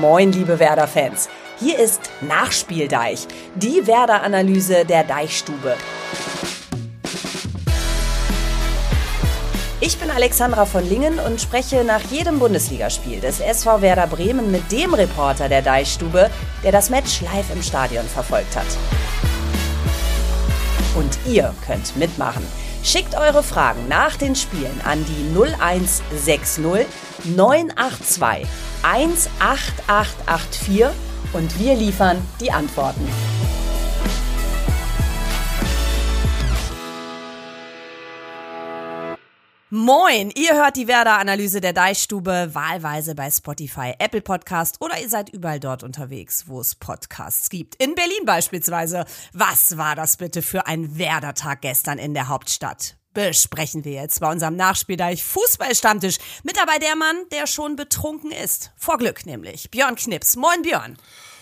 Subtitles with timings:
[0.00, 1.28] Moin, liebe Werder-Fans.
[1.60, 5.76] Hier ist Nachspieldeich, die Werder-Analyse der Deichstube.
[9.80, 14.72] Ich bin Alexandra von Lingen und spreche nach jedem Bundesligaspiel des SV Werder Bremen mit
[14.72, 16.28] dem Reporter der Deichstube,
[16.64, 18.66] der das Match live im Stadion verfolgt hat.
[20.96, 22.44] Und ihr könnt mitmachen.
[22.84, 26.86] Schickt eure Fragen nach den Spielen an die 0160
[27.24, 28.46] 982
[28.82, 30.84] 18884
[31.32, 33.08] und wir liefern die Antworten.
[39.76, 45.30] Moin, ihr hört die Werder-Analyse der Deichstube wahlweise bei Spotify, Apple Podcast oder ihr seid
[45.30, 47.74] überall dort unterwegs, wo es Podcasts gibt.
[47.82, 49.04] In Berlin beispielsweise.
[49.32, 52.96] Was war das bitte für ein Werder-Tag gestern in der Hauptstadt?
[53.14, 56.18] besprechen wir jetzt bei unserem Nachspieldeich Fußballstammtisch.
[56.44, 58.70] Mit dabei der Mann, der schon betrunken ist.
[58.76, 59.72] Vor Glück nämlich.
[59.72, 60.36] Björn Knips.
[60.36, 60.96] Moin Björn.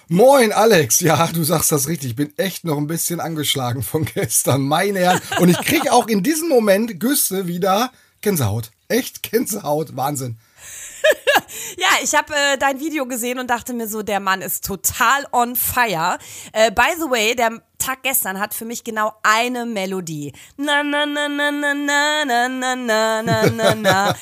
[0.08, 2.10] Moin Alex, ja, du sagst das richtig.
[2.10, 5.20] Ich bin echt noch ein bisschen angeschlagen von gestern, meine Herren.
[5.38, 8.70] Und ich kriege auch in diesem Moment Güsse wieder Gänsehaut.
[8.88, 10.38] Echt Gänsehaut, Wahnsinn.
[11.76, 15.26] ja, ich habe äh, dein Video gesehen und dachte mir so, der Mann ist total
[15.32, 16.18] on fire.
[16.52, 20.32] Äh, by the way, der Tag gestern hat für mich genau eine Melodie.
[20.56, 24.14] Na na na na na na na na na na na na.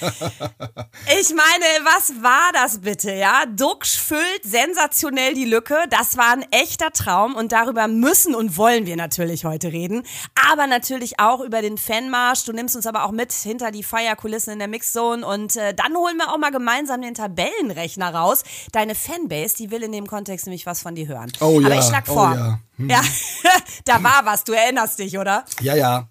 [1.20, 3.44] Ich meine, was war das bitte, ja?
[3.46, 5.76] Duxch füllt sensationell die Lücke.
[5.90, 10.04] Das war ein echter Traum und darüber müssen und wollen wir natürlich heute reden.
[10.50, 12.44] Aber natürlich auch über den Fanmarsch.
[12.44, 15.94] Du nimmst uns aber auch mit hinter die Feierkulissen in der Mixzone und äh, dann
[15.96, 18.42] holen wir auch mal gemeinsam den Tabellenrechner raus.
[18.72, 21.30] Deine Fanbase, die will in dem Kontext nämlich was von dir hören.
[21.40, 21.80] Oh aber ja.
[21.80, 22.34] ich schlag oh vor.
[22.34, 22.58] ja.
[22.80, 22.88] Hm.
[22.90, 23.02] Ja,
[23.84, 25.44] da war was, du erinnerst dich, oder?
[25.60, 26.08] Ja, ja.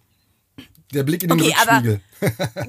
[0.94, 2.02] Der Blick in den Okay, aber- Rückspiegel.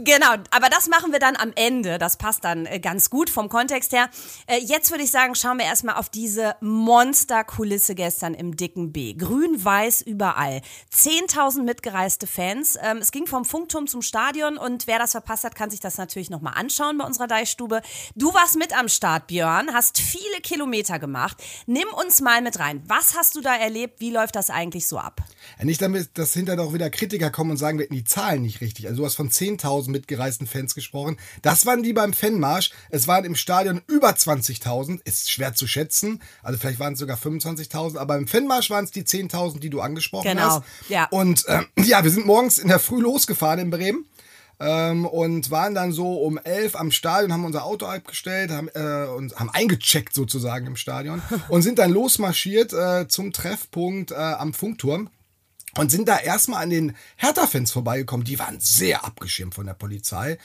[0.04, 1.98] Genau, aber das machen wir dann am Ende.
[1.98, 4.08] Das passt dann äh, ganz gut vom Kontext her.
[4.46, 9.14] Äh, Jetzt würde ich sagen, schauen wir erstmal auf diese Monsterkulisse gestern im dicken B.
[9.14, 10.62] Grün-Weiß überall.
[10.94, 12.76] 10.000 mitgereiste Fans.
[12.80, 15.98] Ähm, Es ging vom Funkturm zum Stadion und wer das verpasst hat, kann sich das
[15.98, 17.82] natürlich nochmal anschauen bei unserer Deichstube.
[18.14, 21.36] Du warst mit am Start, Björn, hast viele Kilometer gemacht.
[21.66, 22.82] Nimm uns mal mit rein.
[22.86, 24.00] Was hast du da erlebt?
[24.00, 25.20] Wie läuft das eigentlich so ab?
[25.62, 28.60] Nicht damit, dass hinterher auch wieder Kritiker kommen und sagen, wir hätten die Zahlen nicht
[28.60, 28.86] richtig.
[28.86, 31.16] Also du hast von 10.000 mitgereisten Fans gesprochen.
[31.42, 32.70] Das waren die beim Fanmarsch.
[32.90, 35.00] Es waren im Stadion über 20.000.
[35.04, 36.20] Ist schwer zu schätzen.
[36.42, 37.96] Also vielleicht waren es sogar 25.000.
[37.96, 40.62] Aber im Fanmarsch waren es die 10.000, die du angesprochen Genau, hast.
[40.88, 41.06] ja.
[41.10, 44.04] Und ähm, ja, wir sind morgens in der Früh losgefahren in Bremen.
[44.62, 49.06] Ähm, und waren dann so um elf am Stadion, haben unser Auto abgestellt, haben, äh,
[49.08, 54.52] und haben eingecheckt sozusagen im Stadion und sind dann losmarschiert äh, zum Treffpunkt äh, am
[54.52, 55.08] Funkturm.
[55.76, 58.24] Und sind da erstmal an den Hertha-Fans vorbeigekommen.
[58.24, 60.38] Die waren sehr abgeschirmt von der Polizei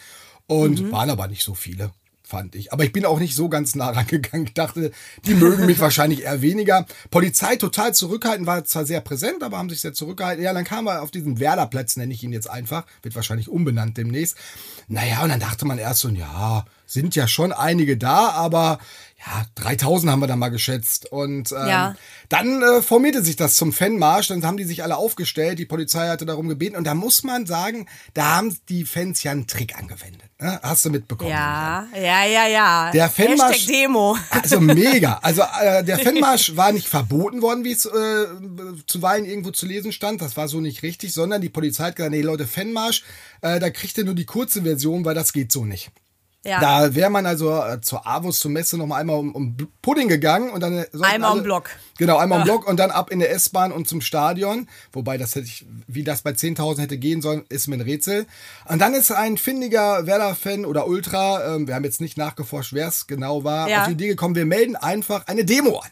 [0.48, 1.92] und waren aber nicht so viele,
[2.24, 2.72] fand ich.
[2.72, 4.48] Aber ich bin auch nicht so ganz nah rangegangen.
[4.48, 4.92] Ich dachte,
[5.26, 6.86] die mögen mich wahrscheinlich eher weniger.
[7.10, 10.44] Polizei total zurückhaltend, war zwar sehr präsent, aber haben sich sehr zurückgehalten.
[10.44, 12.86] Ja, dann kamen wir auf diesen Werderplatz, nenne ich ihn jetzt einfach.
[13.02, 14.38] Wird wahrscheinlich umbenannt demnächst.
[14.88, 18.80] Naja, und dann dachte man erst so, ja, sind ja schon einige da, aber
[19.26, 21.12] ja, 3000 haben wir da mal geschätzt.
[21.12, 21.96] Und ähm, Ja.
[22.30, 26.08] dann äh, formierte sich das zum Fanmarsch, dann haben die sich alle aufgestellt, die Polizei
[26.10, 29.76] hatte darum gebeten und da muss man sagen, da haben die Fans ja einen Trick
[29.80, 30.30] angewendet.
[30.40, 30.60] Ne?
[30.62, 31.32] Hast du mitbekommen?
[31.32, 32.92] Ja, ja, ja, ja.
[32.92, 34.18] Der Fanmarsch- Hashtag Demo.
[34.30, 35.18] Also mega.
[35.24, 38.26] Also äh, der Fanmarsch war nicht verboten worden, wie es äh,
[38.86, 40.22] zuweilen irgendwo zu lesen stand.
[40.22, 43.04] Das war so nicht richtig, sondern die Polizei hat gesagt, nee Leute, Fanmarsch,
[43.42, 45.90] äh, da kriegt ihr nur die kurze Version, weil das geht so nicht.
[46.46, 46.60] Ja.
[46.60, 50.08] Da wäre man also äh, zur AWUS, zur Messe noch mal einmal um, um Pudding
[50.08, 51.70] gegangen und dann Einmal um alle- Block.
[51.98, 54.68] Genau, einmal um Block und dann ab in der S-Bahn und zum Stadion.
[54.94, 58.28] Wobei das hätte ich, wie das bei 10.000 hätte gehen sollen, ist mir ein Rätsel.
[58.68, 62.90] Und dann ist ein findiger Werder-Fan oder Ultra, ähm, wir haben jetzt nicht nachgeforscht, wer
[62.90, 63.82] es genau war, Ja.
[63.82, 65.90] auf die Idee gekommen, wir melden einfach eine Demo an.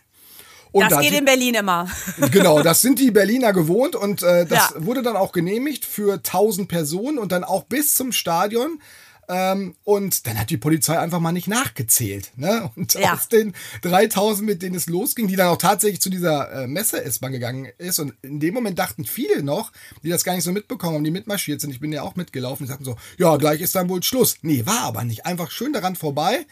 [0.71, 1.87] Und Das da geht in Berlin immer.
[2.31, 4.85] Genau, das sind die Berliner gewohnt und äh, das Ja.
[4.85, 8.79] wurde dann auch genehmigt für 1000 Personen und dann auch bis zum Stadion.
[9.29, 12.31] Ähm, und dann hat die Polizei einfach mal nicht nachgezählt.
[12.35, 12.69] Ne?
[12.75, 13.13] Und Ja.
[13.13, 17.31] aus den 3000, mit denen es losging, die dann auch tatsächlich zu dieser äh, Messe-S-Bahn
[17.31, 17.99] gegangen ist.
[17.99, 19.71] Und in dem Moment dachten viele noch,
[20.03, 21.71] die das gar nicht so mitbekommen haben, die mitmarschiert sind.
[21.71, 22.65] Ich bin ja auch mitgelaufen.
[22.65, 24.35] Die sagten so, ja, gleich ist dann wohl Schluss.
[24.41, 25.25] Nee, war aber nicht.
[25.25, 26.45] Einfach schön daran vorbei.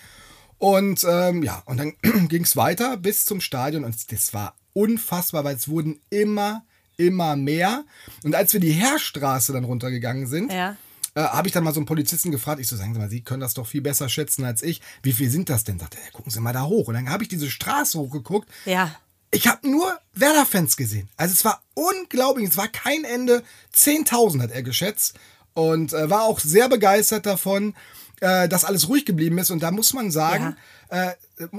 [0.57, 1.93] Und ähm, ja, und dann
[2.27, 6.63] ging es weiter bis zum Stadion und das war unfassbar, weil es wurden immer,
[6.97, 7.83] immer mehr.
[8.23, 10.77] Und als wir die Heerstraße dann runtergegangen sind, Ja.
[11.15, 13.21] Äh, habe ich dann mal so einen Polizisten gefragt, ich so, sagen Sie mal, Sie
[13.21, 14.81] können das doch viel besser schätzen als ich.
[15.03, 15.79] Wie viel sind das denn?
[15.79, 16.87] Sagt er, ja, gucken Sie mal da hoch.
[16.87, 18.49] Und dann habe ich diese Straße hochgeguckt.
[18.65, 18.95] Ja.
[19.31, 21.09] Ich habe nur Werder-Fans gesehen.
[21.15, 23.43] Also es war unglaublich, es war kein Ende.
[23.73, 25.17] 10.000 hat er geschätzt
[25.53, 27.73] und äh, war auch sehr begeistert davon.
[28.21, 29.51] Äh, dass alles ruhig geblieben ist.
[29.51, 30.55] Und da muss man sagen,
[30.91, 31.09] ja.
[31.09, 31.15] äh,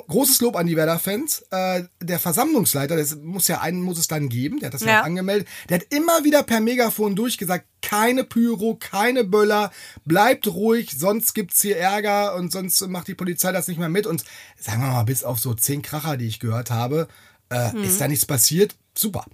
[0.09, 1.45] großes Lob an die Werder-Fans.
[1.51, 4.89] Äh, der Versammlungsleiter, das muss ja einen muss es dann geben, der hat das ja,
[4.89, 9.73] ja angemeldet, der hat immer wieder per Megafon durchgesagt, keine Pyro, keine Böller,
[10.05, 14.07] bleibt ruhig, sonst gibt's hier Ärger und sonst macht die Polizei das nicht mehr mit.
[14.07, 14.25] Und
[14.59, 17.09] sagen wir mal, bis auf so zehn Kracher, die ich gehört habe,
[17.51, 17.85] äh, mhm.
[17.85, 18.77] ist da nichts passiert.
[18.97, 19.27] Super.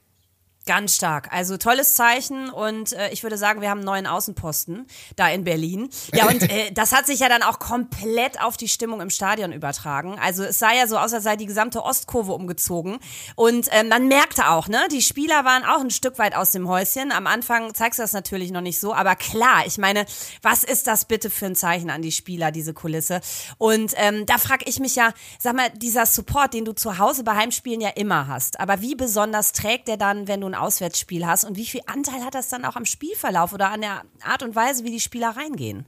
[0.69, 1.33] Ganz stark.
[1.33, 4.87] Also tolles Zeichen und äh, ich würde sagen, wir haben einen neuen Außenposten
[5.17, 5.89] da in Berlin.
[6.13, 9.53] Ja, und äh, das hat sich ja dann auch komplett auf die Stimmung im Stadion
[9.53, 10.19] übertragen.
[10.23, 12.99] Also es sah ja so aus, als sei die gesamte Ostkurve umgezogen.
[13.35, 16.69] Und äh, man merkte auch, ne, die Spieler waren auch ein Stück weit aus dem
[16.69, 17.13] Häuschen.
[17.13, 20.05] Am Anfang zeigst du das natürlich noch nicht so, aber klar, ich meine,
[20.43, 23.23] was ist das bitte für ein Zeichen an die Spieler, diese Kulisse?
[23.57, 27.25] Und ähm, da frage ich mich ja, sag mal, dieser Support, den du zu Hause
[27.25, 31.27] bei Heimspielen ja immer hast, aber wie besonders trägt der dann, wenn du ein Auswärtsspiel
[31.27, 34.43] hast und wie viel Anteil hat das dann auch am Spielverlauf oder an der Art
[34.43, 35.87] und Weise, wie die Spieler reingehen?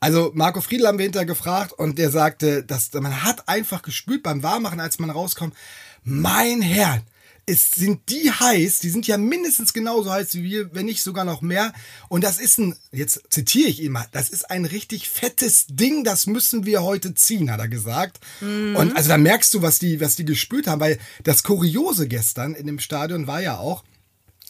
[0.00, 4.22] Also Marco Friedl haben wir hinterher gefragt und der sagte, dass man hat einfach gespürt
[4.22, 5.54] beim Warmmachen, als man rauskommt,
[6.02, 7.02] mein Herr,
[7.46, 11.24] es sind die heiß, die sind ja mindestens genauso heiß wie wir, wenn nicht sogar
[11.24, 11.72] noch mehr.
[12.08, 16.04] Und das ist ein, jetzt zitiere ich ihn mal, das ist ein richtig fettes Ding,
[16.04, 18.20] das müssen wir heute ziehen, hat er gesagt.
[18.40, 18.76] Mhm.
[18.76, 22.54] Und also da merkst du, was die, was die gespürt haben, weil das Kuriose gestern
[22.54, 23.84] in dem Stadion war ja auch,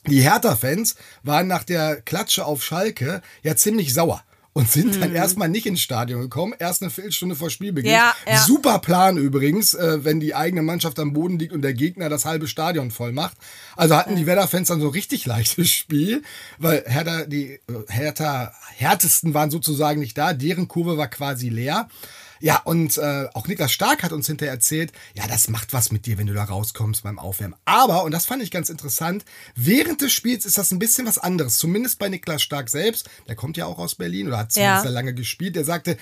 [0.06, 4.23] die Hertha-Fans waren nach der Klatsche auf Schalke ja ziemlich sauer
[4.55, 5.17] und sind dann mhm.
[5.17, 6.55] erstmal nicht ins Stadion gekommen.
[6.59, 7.91] Erst eine Viertelstunde vor Spielbeginn.
[7.91, 8.39] Ja, ja.
[8.39, 12.25] Super Plan übrigens, äh, wenn die eigene Mannschaft am Boden liegt und der Gegner das
[12.25, 13.37] halbe Stadion voll macht.
[13.77, 16.23] Also hatten die Werder-Fans dann so richtig leichtes Spiel,
[16.59, 20.33] weil Hertha, die äh, Hertha härtesten waren sozusagen nicht da.
[20.33, 21.89] Deren Kurve war quasi leer.
[22.44, 26.05] Ja, und äh, auch Niklas Stark hat uns hinterher erzählt, ja, das macht was mit
[26.05, 27.58] dir, wenn du da rauskommst beim Aufwärmen.
[27.64, 29.25] Aber, und das fand ich ganz interessant,
[29.55, 31.56] während des Spiels ist das ein bisschen was anderes.
[31.56, 33.08] Zumindest bei Niklas Stark selbst.
[33.29, 34.91] Der kommt ja auch aus Berlin oder hat zumindest ja.
[34.91, 35.56] lange gespielt.
[35.56, 35.96] Der sagte,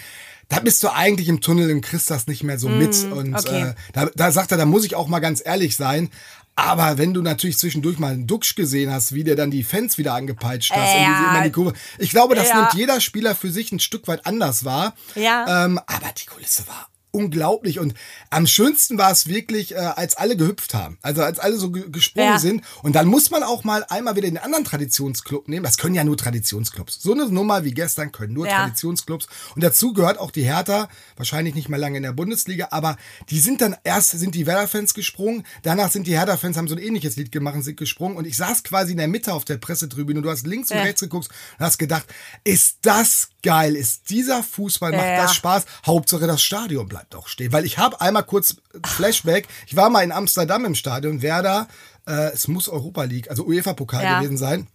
[0.48, 3.04] da bist du eigentlich im Tunnel und kriegst das nicht mehr so mm, mit.
[3.10, 3.70] Und okay.
[3.70, 6.10] äh, da, da sagt er, da muss ich auch mal ganz ehrlich sein.
[6.54, 9.96] Aber wenn du natürlich zwischendurch mal einen Duxch gesehen hast, wie der dann die Fans
[9.96, 11.72] wieder angepeitscht hat äh, und wie sie immer in die Kurve.
[11.98, 12.56] Ich glaube, das ja.
[12.56, 14.94] nimmt jeder Spieler für sich ein Stück weit anders wahr.
[15.14, 15.64] Ja.
[15.64, 17.78] Ähm, aber die Kulisse war unglaublich.
[17.78, 17.94] Und
[18.30, 20.98] am schönsten war es wirklich, äh, als alle gehüpft haben.
[21.02, 22.38] Also als alle so gesprungen ja.
[22.38, 22.64] sind.
[22.82, 25.62] Und dann muss man auch mal einmal wieder den anderen Traditionsclub nehmen.
[25.62, 27.02] Das können ja nur Traditionsclubs.
[27.02, 28.62] So eine Nummer wie gestern können nur ja.
[28.62, 29.28] Traditionsclubs.
[29.54, 30.88] Und dazu gehört auch die Hertha.
[31.16, 32.68] Wahrscheinlich nicht mal lange in der Bundesliga.
[32.70, 32.96] Aber
[33.28, 35.44] die sind dann erst sind die Werder-Fans gesprungen.
[35.62, 38.16] Danach sind die Hertha-Fans, haben so ein ähnliches Lied gemacht, sind gesprungen.
[38.16, 40.20] Und ich saß quasi in der Mitte auf der Pressetribüne.
[40.20, 40.82] Und du hast links und ja.
[40.82, 41.28] rechts geguckt
[41.58, 42.06] und hast gedacht,
[42.42, 43.76] ist das geil?
[43.76, 45.66] Ist dieser Fußball, macht das Spaß?
[45.84, 47.52] Hauptsache das Stadion bleibt bleibt auch stehen.
[47.52, 51.68] Weil ich habe einmal kurz Flashback, ich war mal in Amsterdam im Stadion, Werder,
[52.06, 54.18] äh, es muss Europa League, also UEFA-Pokal ja.
[54.20, 54.68] gewesen sein.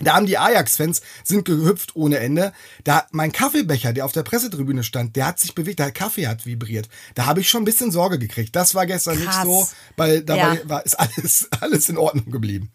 [0.00, 2.52] Da haben die Ajax-Fans sind gehüpft ohne Ende.
[2.82, 6.46] Da mein Kaffeebecher, der auf der Pressetribüne stand, der hat sich bewegt, der Kaffee hat
[6.46, 6.88] vibriert.
[7.14, 8.56] Da habe ich schon ein bisschen Sorge gekriegt.
[8.56, 9.44] Das war gestern Krass.
[9.44, 10.68] nicht so, weil dabei ja.
[10.68, 12.72] war ist alles alles in Ordnung geblieben.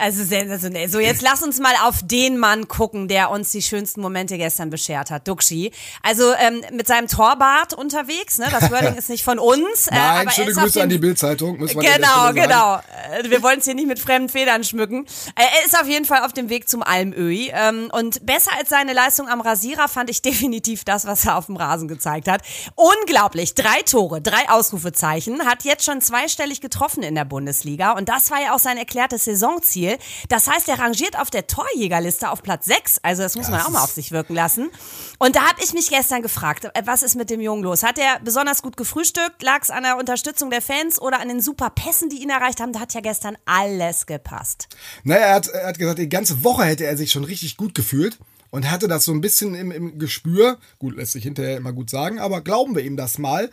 [0.00, 0.88] Also sensationell.
[0.88, 4.70] So, jetzt lass uns mal auf den Mann gucken, der uns die schönsten Momente gestern
[4.70, 5.72] beschert hat, Duxi.
[6.04, 8.46] Also ähm, mit seinem Torbart unterwegs, ne?
[8.48, 9.88] Das Wording ist nicht von uns.
[9.88, 11.58] Äh, Nein, schöne Grüße an die Bildzeitung.
[11.58, 12.76] Genau, genau.
[12.76, 15.04] Äh, wir wollen es hier nicht mit fremden Federn schmücken.
[15.34, 17.50] Äh, er ist auf jeden Fall auf dem Weg zum Almöhi.
[17.52, 21.46] Ähm, und besser als seine Leistung am Rasierer fand ich definitiv das, was er auf
[21.46, 22.42] dem Rasen gezeigt hat.
[22.76, 23.54] Unglaublich.
[23.54, 25.44] Drei Tore, drei Ausrufezeichen.
[25.44, 27.94] Hat jetzt schon zweistellig getroffen in der Bundesliga.
[27.94, 29.87] Und das war ja auch sein erklärtes Saisonziel.
[29.88, 29.98] Spiel.
[30.28, 32.98] Das heißt, er rangiert auf der Torjägerliste auf Platz 6.
[33.02, 34.70] Also das muss das man auch mal auf sich wirken lassen.
[35.18, 37.82] Und da habe ich mich gestern gefragt, äh, was ist mit dem Jungen los?
[37.82, 39.42] Hat er besonders gut gefrühstückt?
[39.42, 42.60] Lag es an der Unterstützung der Fans oder an den super Pässen, die ihn erreicht
[42.60, 42.72] haben?
[42.72, 44.68] Da hat ja gestern alles gepasst.
[45.04, 47.74] Naja, er hat, er hat gesagt, die ganze Woche hätte er sich schon richtig gut
[47.74, 48.18] gefühlt
[48.50, 50.58] und hatte das so ein bisschen im, im Gespür.
[50.78, 53.50] Gut, lässt sich hinterher immer gut sagen, aber glauben wir ihm das mal.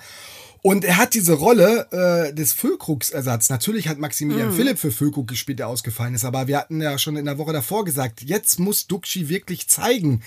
[0.65, 3.49] Und er hat diese Rolle äh, des Füllkrug-Ersatz.
[3.49, 4.53] Natürlich hat Maximilian mm.
[4.53, 6.25] Philipp für Füllkrug gespielt, der ausgefallen ist.
[6.25, 10.23] Aber wir hatten ja schon in der Woche davor gesagt, jetzt muss Duxi wirklich zeigen,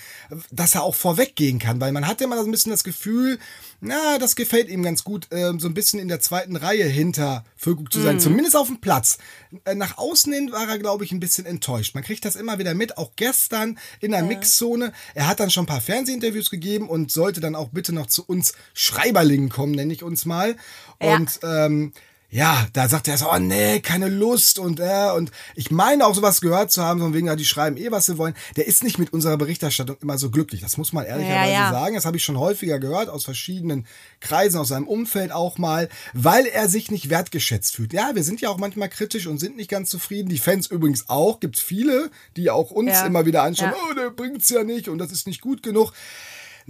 [0.52, 1.80] dass er auch vorweggehen kann.
[1.80, 3.40] Weil man hatte immer so ein bisschen das Gefühl,
[3.80, 7.44] na, das gefällt ihm ganz gut, äh, so ein bisschen in der zweiten Reihe hinter
[7.56, 8.18] Füllkrug zu sein.
[8.18, 8.20] Mm.
[8.20, 9.18] Zumindest auf dem Platz.
[9.64, 11.96] Äh, nach außen hin war er, glaube ich, ein bisschen enttäuscht.
[11.96, 12.96] Man kriegt das immer wieder mit.
[12.96, 14.26] Auch gestern in der ja.
[14.26, 14.92] Mixzone.
[15.16, 18.24] Er hat dann schon ein paar Fernsehinterviews gegeben und sollte dann auch bitte noch zu
[18.24, 20.56] uns Schreiberlingen kommen, nenne ich uns mal.
[21.00, 21.66] Und ja.
[21.66, 21.92] ähm,
[22.30, 26.14] ja, da sagt er so, oh nee, keine Lust und äh, und ich meine auch
[26.14, 28.34] sowas gehört zu haben, von wegen, ja, die schreiben eh, was sie wollen.
[28.56, 30.60] Der ist nicht mit unserer Berichterstattung immer so glücklich.
[30.60, 31.70] Das muss man ehrlicherweise ja, ja.
[31.70, 31.94] sagen.
[31.94, 33.86] Das habe ich schon häufiger gehört, aus verschiedenen
[34.20, 37.94] Kreisen, aus seinem Umfeld auch mal, weil er sich nicht wertgeschätzt fühlt.
[37.94, 40.28] Ja, wir sind ja auch manchmal kritisch und sind nicht ganz zufrieden.
[40.28, 41.40] Die Fans übrigens auch.
[41.40, 43.06] Gibt viele, die auch uns ja.
[43.06, 45.94] immer wieder anschauen, oh, der bringt's ja nicht und das ist nicht gut genug.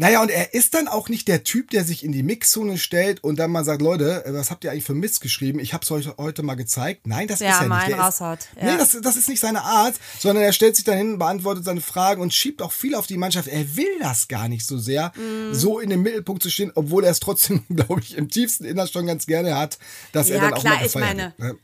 [0.00, 3.24] Naja, und er ist dann auch nicht der Typ, der sich in die Mixzone stellt
[3.24, 5.58] und dann mal sagt, Leute, äh, was habt ihr eigentlich für Mist geschrieben?
[5.58, 7.08] Ich habe es euch heute mal gezeigt.
[7.08, 7.98] Nein, das Ja, ist er mal nicht.
[7.98, 8.38] Der raushaut.
[8.38, 8.70] Ist, Ja.
[8.72, 11.80] Nee, das, das ist nicht seine Art, sondern er stellt sich dann hin, beantwortet seine
[11.80, 13.48] Fragen und schiebt auch viel auf die Mannschaft.
[13.48, 15.52] Er will das gar nicht so sehr, Mhm.
[15.52, 18.86] so in den Mittelpunkt zu stehen, obwohl er es trotzdem, glaube ich, im tiefsten Innern
[18.86, 19.78] schon ganz gerne hat,
[20.12, 21.58] dass er Ja, dann auch klar, mal ich gefeiert meine, wird, ne?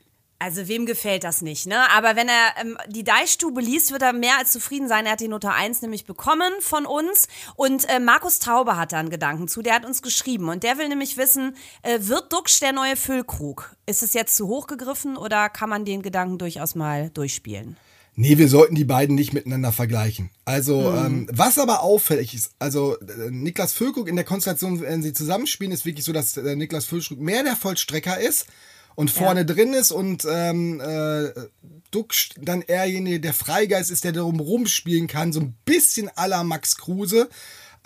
[0.44, 1.90] Also wem gefällt das nicht, ne?
[1.90, 5.06] Aber wenn er ähm, die Deichstube liest, wird er mehr als zufrieden sein.
[5.06, 7.28] Er hat die Note 1 nämlich bekommen von uns.
[7.56, 9.62] Und äh, Markus Taube hat da einen Gedanken zu.
[9.62, 10.50] Der hat uns geschrieben.
[10.50, 13.74] Und der will nämlich wissen, äh, wird Duxch der neue Füllkrug?
[13.86, 17.78] Ist es jetzt zu hoch gegriffen oder kann man den Gedanken durchaus mal durchspielen?
[18.14, 20.28] Nee, wir sollten die beiden nicht miteinander vergleichen.
[20.44, 21.06] Also, Mhm.
[21.06, 25.72] ähm, was aber auffällig ist, also äh, Niklas Füllkrug in der Konstellation, wenn sie zusammenspielen,
[25.72, 28.46] ist wirklich so, dass äh, Niklas Füllkrug mehr der Vollstrecker ist
[28.94, 31.30] und vorne drin ist und ähm, äh,
[31.90, 36.76] Duck dann erjenige, der Freigeist ist, der darum rumspielen kann, so ein bisschen la Max
[36.76, 37.28] Kruse.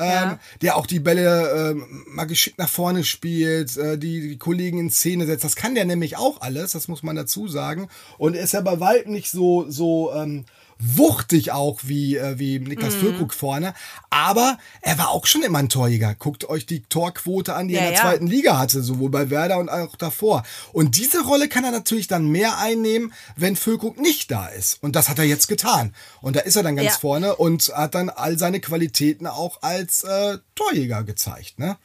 [0.00, 0.38] Ähm, Ja.
[0.62, 4.90] der auch die Bälle ähm, mal geschickt nach vorne spielt, äh, die, die Kollegen in
[4.90, 5.42] Szene setzt.
[5.42, 7.88] Das kann der nämlich auch alles, das muss man dazu sagen.
[8.16, 10.44] Und er ist ja bei weitem nicht so, so ähm,
[10.80, 13.00] wuchtig auch wie, äh, wie Niklas Mhm.
[13.00, 13.75] Füllkrug vorne.
[14.11, 16.14] Aber er war auch schon immer ein Torjäger.
[16.14, 18.08] Guckt euch die Torquote an, die er Ja, in der ja.
[18.08, 20.44] zweiten Liga hatte, sowohl bei Werder und auch davor.
[20.73, 24.82] Und diese Rolle kann er natürlich dann mehr einnehmen, wenn Füllkrug nicht da ist.
[24.82, 25.94] Und das hat er jetzt getan.
[26.20, 26.99] Und da ist er dann ganz Ja.
[26.99, 31.58] vorne und hat dann all seine Qualitäten auch als äh, Torjäger gezeigt.
[31.58, 31.76] Ne?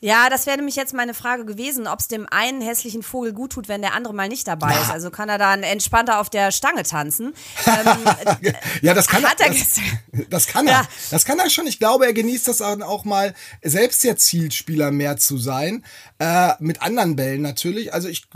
[0.00, 3.52] Ja, das wäre nämlich jetzt meine Frage gewesen, ob es dem einen hässlichen Vogel gut
[3.52, 4.90] tut, wenn der andere mal nicht dabei ist.
[4.90, 7.32] Also kann er dann entspannter auf der Stange tanzen.
[7.66, 9.84] Ähm, Ja, das kann Hat er das, gestern.
[10.30, 10.72] das kann er.
[10.72, 10.88] Ja.
[11.10, 11.66] Das kann er schon.
[11.66, 15.84] Ich glaube, er genießt das auch auch mal, selbst der Zielspieler mehr zu sein.
[16.18, 17.92] Äh, mit anderen Bällen natürlich.
[17.92, 18.26] Also ich,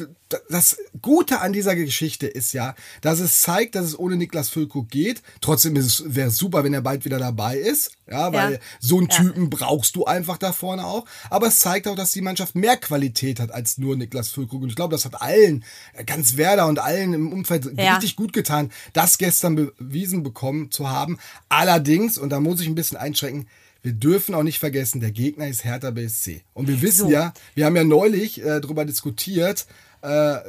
[0.49, 4.89] das Gute an dieser Geschichte ist ja, dass es zeigt, dass es ohne Niklas Füllkrug
[4.89, 5.23] geht.
[5.41, 7.93] Trotzdem wäre es super, wenn er bald wieder dabei ist.
[8.11, 8.59] Ja, weil Ja.
[8.81, 9.17] so einen Ja.
[9.17, 11.05] Typen brauchst du einfach da vorne auch.
[11.31, 14.63] Aber es zeigt auch, dass die Mannschaft mehr Qualität hat als nur Niklas Füllkrug.
[14.63, 17.95] Und ich glaube, das hat allen, äh, ganz Werder und allen im Umfeld Ja.
[17.95, 21.19] richtig gut getan, das gestern bewiesen bekommen zu haben.
[21.49, 23.49] Allerdings, und da muss ich ein bisschen einschränken,
[23.83, 26.43] wir dürfen auch nicht vergessen, der Gegner ist Hertha BSC.
[26.53, 27.11] Und wir wissen So.
[27.11, 29.67] ja, wir haben ja neulich äh, darüber diskutiert,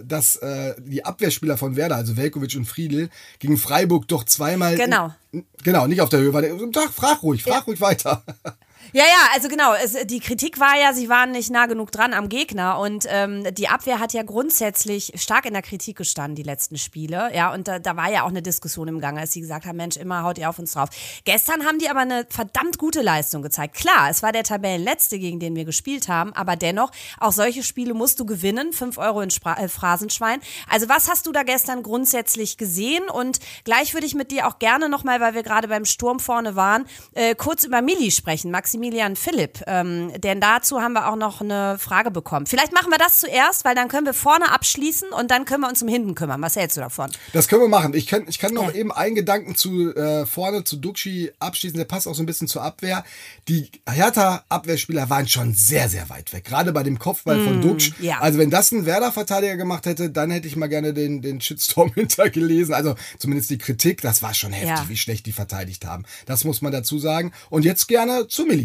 [0.03, 4.75] dass äh, die Abwehrspieler von Werder, also Velkovic und Friedl, gegen Freiburg doch zweimal.
[4.75, 5.13] Genau.
[5.31, 6.33] In, genau, nicht auf der Höhe.
[6.33, 8.23] War der, Tag, frag ruhig, frag ruhig weiter.
[8.93, 9.73] Ja, ja, also genau.
[9.73, 13.45] Es, die Kritik war ja, sie waren nicht nah genug dran am Gegner und ähm,
[13.53, 17.31] die Abwehr hat ja grundsätzlich stark in der Kritik gestanden, die letzten Spiele.
[17.33, 19.77] Ja, und da, da war ja auch eine Diskussion im Gange, als sie gesagt haben,
[19.77, 20.89] Mensch, immer haut ihr auf uns drauf.
[21.23, 23.75] Gestern haben die aber eine verdammt gute Leistung gezeigt.
[23.75, 27.93] Klar, es war der Tabellenletzte, gegen den wir gespielt haben, aber dennoch, auch solche Spiele
[27.93, 28.73] musst du gewinnen.
[28.73, 30.41] Fünf Euro in Spra äh, Phrasenschwein.
[30.69, 33.09] Also was hast du da gestern grundsätzlich gesehen?
[33.09, 36.55] Und gleich würde ich mit dir auch gerne nochmal, weil wir gerade beim Sturm vorne
[36.55, 39.61] waren, äh, kurz über Milli sprechen, Maximilian Philipp.
[39.67, 42.45] Ähm, denn dazu haben wir auch noch eine Frage bekommen.
[42.45, 45.67] Vielleicht machen wir das zuerst, weil dann können wir vorne abschließen und dann können wir
[45.67, 46.41] uns um hinten kümmern.
[46.41, 47.11] Was hältst du davon?
[47.33, 47.93] Das können wir machen.
[47.93, 48.79] Ich kann, ich kann noch Ja.
[48.79, 51.77] eben einen Gedanken zu äh, vorne zu Duxi abschließen.
[51.77, 53.03] Der passt auch so ein bisschen zur Abwehr.
[53.49, 56.45] Die Hertha-Abwehrspieler waren schon sehr, sehr weit weg.
[56.45, 57.91] Gerade bei dem Kopfball von Duxch.
[57.99, 58.19] ja.
[58.21, 61.91] Also wenn das ein Werder-Verteidiger gemacht hätte, dann hätte ich mal gerne den, den Shitstorm
[61.95, 62.73] hintergelesen.
[62.73, 63.99] Also zumindest die Kritik.
[64.01, 64.85] Das war schon heftig, Ja.
[64.87, 66.05] wie schlecht die verteidigt haben.
[66.25, 67.33] Das muss man dazu sagen.
[67.49, 68.60] Und jetzt gerne zu Milli.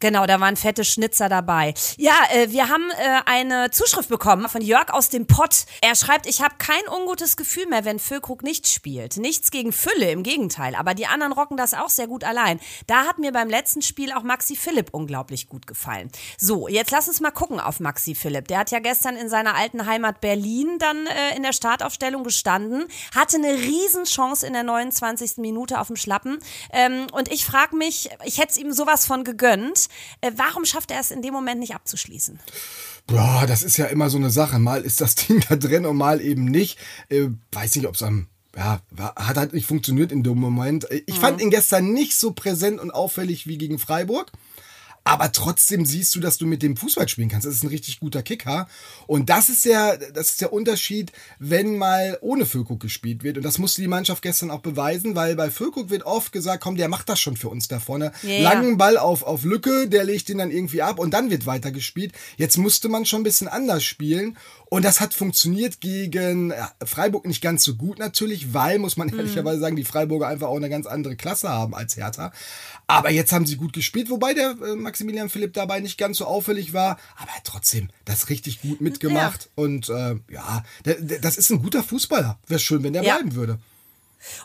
[0.00, 1.74] Genau, da waren fette Schnitzer dabei.
[1.96, 5.66] Ja, äh, wir haben äh, eine Zuschrift bekommen von Jörg aus dem Pott.
[5.80, 9.16] Er schreibt, ich habe kein ungutes Gefühl mehr, wenn Füllkrug nicht spielt.
[9.16, 10.74] Nichts gegen Fülle, im Gegenteil.
[10.74, 12.60] Aber die anderen rocken das auch sehr gut allein.
[12.86, 16.10] Da hat mir beim letzten Spiel auch Maxi Philipp unglaublich gut gefallen.
[16.38, 18.48] So, jetzt lass uns mal gucken auf Maxi Philipp.
[18.48, 22.86] Der hat ja gestern in seiner alten Heimat Berlin dann äh, in der Startaufstellung gestanden,
[23.14, 25.38] hatte eine Riesenchance in der 29.
[25.38, 26.38] Minute auf dem Schlappen.
[26.72, 29.73] Ähm, und ich frage mich, ich hätte es ihm sowas von gegönnt.
[30.20, 32.38] Äh, warum schafft er es in dem Moment nicht abzuschließen?
[33.06, 34.58] Boah, das ist ja immer so eine Sache.
[34.58, 36.78] Mal ist das Ding da drin und mal eben nicht.
[37.08, 38.28] Äh, weiß nicht, ob es am.
[38.56, 38.80] Ja,
[39.16, 40.88] hat halt nicht funktioniert in dem Moment.
[40.90, 44.30] Äh, Ich fand ihn gestern nicht so präsent und auffällig wie gegen Freiburg.
[45.04, 47.46] Aber trotzdem siehst du, dass du mit dem Fußball spielen kannst.
[47.46, 48.66] Das ist ein richtig guter Kicker.
[49.06, 53.36] Und das ist der, das ist der Unterschied, wenn mal ohne Füllkrug gespielt wird.
[53.36, 56.76] Und das musste die Mannschaft gestern auch beweisen, weil bei Füllkrug wird oft gesagt, komm,
[56.76, 58.12] der macht das schon für uns da vorne.
[58.22, 58.40] Ja.
[58.40, 61.70] Langen Ball auf, auf Lücke, der legt ihn dann irgendwie ab und dann wird weiter
[61.70, 62.12] gespielt.
[62.38, 64.38] Jetzt musste man schon ein bisschen anders spielen.
[64.70, 66.52] Und das hat funktioniert gegen
[66.84, 70.56] Freiburg nicht ganz so gut natürlich, weil, muss man ehrlicherweise sagen, die Freiburger einfach auch
[70.56, 72.32] eine ganz andere Klasse haben als Hertha.
[72.86, 76.24] Aber jetzt haben sie gut gespielt, wobei der äh, Maximilian Philipp dabei nicht ganz so
[76.26, 76.98] auffällig war.
[77.16, 79.48] Aber er hat trotzdem das richtig gut mitgemacht.
[79.54, 80.64] Und äh, ja,
[81.20, 82.38] das ist ein guter Fußballer.
[82.48, 83.14] Wäre schön, wenn der Ja.
[83.16, 83.58] bleiben würde.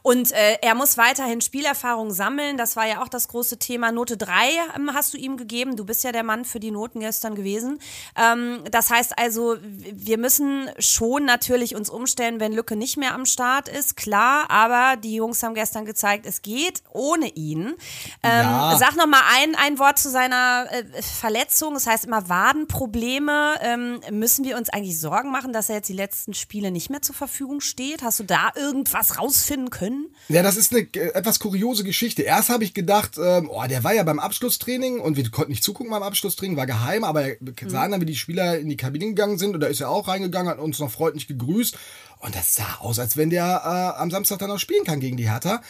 [0.02, 2.58] Und äh, er muss weiterhin Spielerfahrung sammeln.
[2.58, 3.92] Das war ja auch das große Thema.
[3.92, 5.76] Note 3 ähm, hast du ihm gegeben.
[5.76, 7.80] Du bist ja der Mann für die Noten gestern gewesen.
[8.16, 13.26] Ähm, das heißt also, wir müssen schon natürlich uns umstellen, wenn Lücke nicht mehr am
[13.26, 13.96] Start ist.
[13.96, 17.76] Klar, aber die Jungs haben gestern gezeigt, es geht ohne ihn.
[18.24, 18.78] Ähm, ja.
[18.78, 21.74] Sag noch mal ein, ein Wort zu seiner äh, Verletzung.
[21.74, 23.58] Das heißt immer Wadenprobleme.
[23.62, 27.02] Ähm, müssen wir uns eigentlich Sorgen machen, dass er jetzt die letzten Spiele nicht mehr
[27.02, 28.04] zur Verfügung steht?
[28.04, 30.08] Hast du da irgendwas rausfinden können?
[30.28, 32.24] Ja, das ist eine äh, etwas kuriose Geschichte.
[32.24, 35.64] Erst habe ich gedacht, ähm, oh, der war ja beim Abschlusstraining und wir konnten nicht
[35.64, 39.06] zugucken beim Abschlusstraining, war geheim, aber wir sahen dann, wie die Spieler in die Kabine
[39.06, 41.78] gegangen sind und da ist er auch reingegangen, hat uns noch freundlich gegrüßt
[42.20, 45.18] und das sah aus, als wenn der äh, am Samstag dann auch spielen kann gegen
[45.18, 45.62] die Hertha.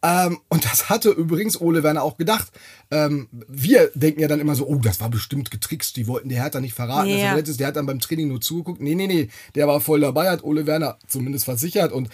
[0.00, 2.52] Ähm, und das hatte übrigens Ole Werner auch gedacht.
[2.90, 6.42] Ähm, wir denken ja dann immer so, oh, das war bestimmt getrickst, die wollten der
[6.42, 7.36] Hertha nicht verraten, yeah.
[7.36, 7.58] er ist.
[7.58, 8.80] Der hat dann beim Training nur zugeguckt.
[8.80, 11.90] Nee, nee, nee, der war voll dabei, hat Ole Werner zumindest versichert.
[11.90, 12.10] Und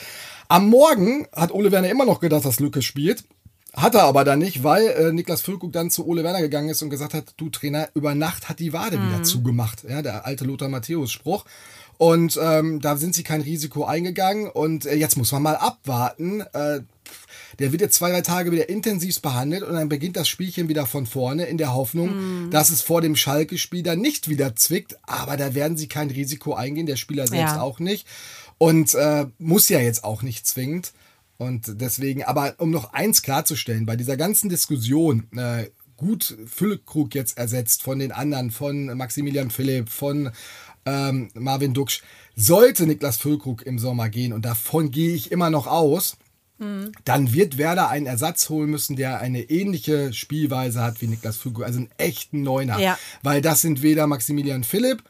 [0.48, 3.24] am Morgen hat Ole Werner immer noch gedacht, dass Lücke spielt.
[3.74, 6.82] Hat er aber dann nicht, weil äh, Niklas Füllkrug dann zu Ole Werner gegangen ist
[6.82, 9.08] und gesagt hat, du Trainer, über Nacht hat die Wade mhm.
[9.08, 9.84] wieder zugemacht.
[9.88, 11.44] Ja, der alte Lothar Matthäus Spruch.
[11.96, 14.48] Und ähm, da sind sie kein Risiko eingegangen.
[14.48, 16.42] Und äh, jetzt muss man mal abwarten.
[16.52, 16.80] Äh,
[17.58, 20.86] der wird jetzt zwei, drei Tage wieder intensivst behandelt und dann beginnt das Spielchen wieder
[20.86, 22.50] von vorne in der Hoffnung, mm.
[22.50, 24.96] dass es vor dem Schalke-Spiel dann nicht wieder zwickt.
[25.02, 27.60] Aber da werden sie kein Risiko eingehen, der Spieler selbst ja.
[27.60, 28.06] auch nicht.
[28.58, 30.92] Und äh, muss ja jetzt auch nicht zwingend.
[31.36, 37.38] Und deswegen, aber um noch eins klarzustellen, bei dieser ganzen Diskussion, äh, gut Füllkrug jetzt
[37.38, 40.30] ersetzt von den anderen, von Maximilian Philipp, von
[40.86, 42.02] ähm, Marvin Duksch,
[42.36, 46.16] sollte Niklas Füllkrug im Sommer gehen, und davon gehe ich immer noch aus,
[46.58, 46.92] mhm.
[47.04, 51.64] dann wird Werder einen Ersatz holen müssen, der eine ähnliche Spielweise hat wie Niklas Füllkrug,
[51.64, 52.78] also einen echten Neuner.
[52.78, 52.98] Ja.
[53.22, 55.02] Weil das sind weder Maximilian Philipp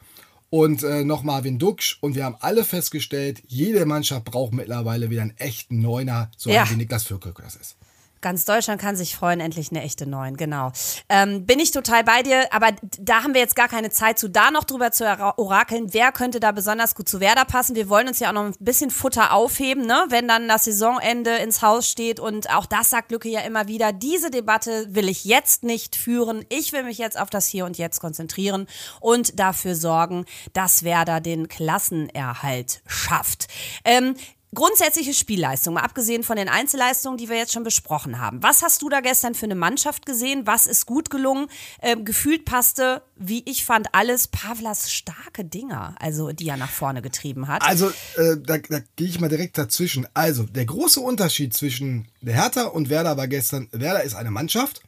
[0.49, 1.97] und äh, noch Marvin Duksch.
[2.01, 6.69] Und wir haben alle festgestellt, jede Mannschaft braucht mittlerweile wieder einen echten Neuner, so ja.
[6.69, 7.77] wie Niklas Füllkrug das ist.
[8.25, 10.71] Ganz Deutschland kann sich freuen, endlich eine echte Neun, genau.
[11.09, 14.31] Ähm, bin ich total bei dir, aber da haben wir jetzt gar keine Zeit zu,
[14.31, 15.05] da noch drüber zu
[15.37, 17.75] orakeln, wer könnte da besonders gut zu Werder passen.
[17.75, 20.05] Wir wollen uns ja auch noch ein bisschen Futter aufheben, ne?
[20.09, 23.93] wenn dann das Saisonende ins Haus steht und auch das sagt Lücke ja immer wieder,
[23.93, 26.45] diese Debatte will ich jetzt nicht führen.
[26.49, 28.65] Ich will mich jetzt auf das Hier und Jetzt konzentrieren
[29.01, 33.49] und dafür sorgen, dass Werder den Klassenerhalt schafft.
[33.83, 34.15] Ähm,
[34.55, 38.41] Grundsätzliche Spielleistung, mal abgesehen von den Einzelleistungen, die wir jetzt schon besprochen haben.
[38.41, 40.47] Was hast du da gestern für eine Mannschaft gesehen?
[40.47, 41.47] Was ist gut gelungen?
[41.81, 47.01] Ähm, gefühlt passte, wie ich fand, alles Pavlas starke Dinger, also die er nach vorne
[47.01, 47.61] getrieben hat.
[47.61, 50.07] Also, äh, da, da gehe ich mal direkt dazwischen.
[50.13, 54.81] Also, der große Unterschied zwischen der Hertha und Werder war gestern, Werder ist eine Mannschaft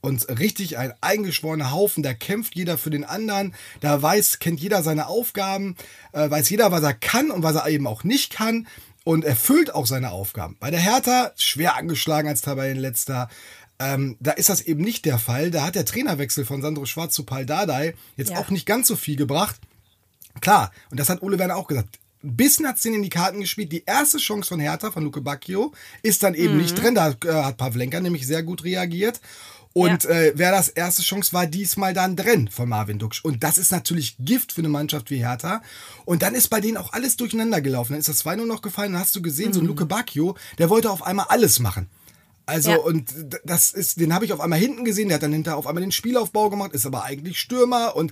[0.00, 4.82] und richtig ein eingeschworener Haufen, da kämpft jeder für den anderen, da weiß, kennt jeder
[4.82, 5.76] seine Aufgaben,
[6.12, 8.66] äh, weiß jeder, was er kann und was er eben auch nicht kann
[9.08, 10.58] und erfüllt auch seine Aufgaben.
[10.60, 13.30] Bei der Hertha schwer angeschlagen als Tabellenletzter.
[13.78, 15.50] Ähm, da ist das eben nicht der Fall.
[15.50, 18.36] Da hat der Trainerwechsel von Sandro Schwarz zu Paul Dardai jetzt ja.
[18.36, 19.56] auch nicht ganz so viel gebracht.
[20.42, 21.98] Klar, und das hat Ole Werner auch gesagt.
[22.22, 23.72] Ein bisschen hat es in die Karten gespielt.
[23.72, 26.60] Die erste Chance von Hertha, von Luke Bacchio, ist dann eben mhm.
[26.60, 26.94] nicht drin.
[26.94, 29.22] Da äh, hat Pavlenka nämlich sehr gut reagiert.
[29.78, 30.10] Und ja.
[30.10, 33.24] äh, wer das erste Chance war, diesmal dann drin von Marvin Duksch.
[33.24, 35.62] Und das ist natürlich Gift für eine Mannschaft wie Hertha.
[36.04, 37.92] Und dann ist bei denen auch alles durcheinander gelaufen.
[37.92, 38.92] Dann ist das 2 nur noch gefallen.
[38.92, 39.52] Dann hast du gesehen, mhm.
[39.54, 41.88] so ein Luke Bacchio, der wollte auf einmal alles machen.
[42.44, 42.76] Also, ja.
[42.78, 43.12] und
[43.44, 45.82] das ist, den habe ich auf einmal hinten gesehen, der hat dann hinter auf einmal
[45.82, 48.10] den Spielaufbau gemacht, ist aber eigentlich Stürmer und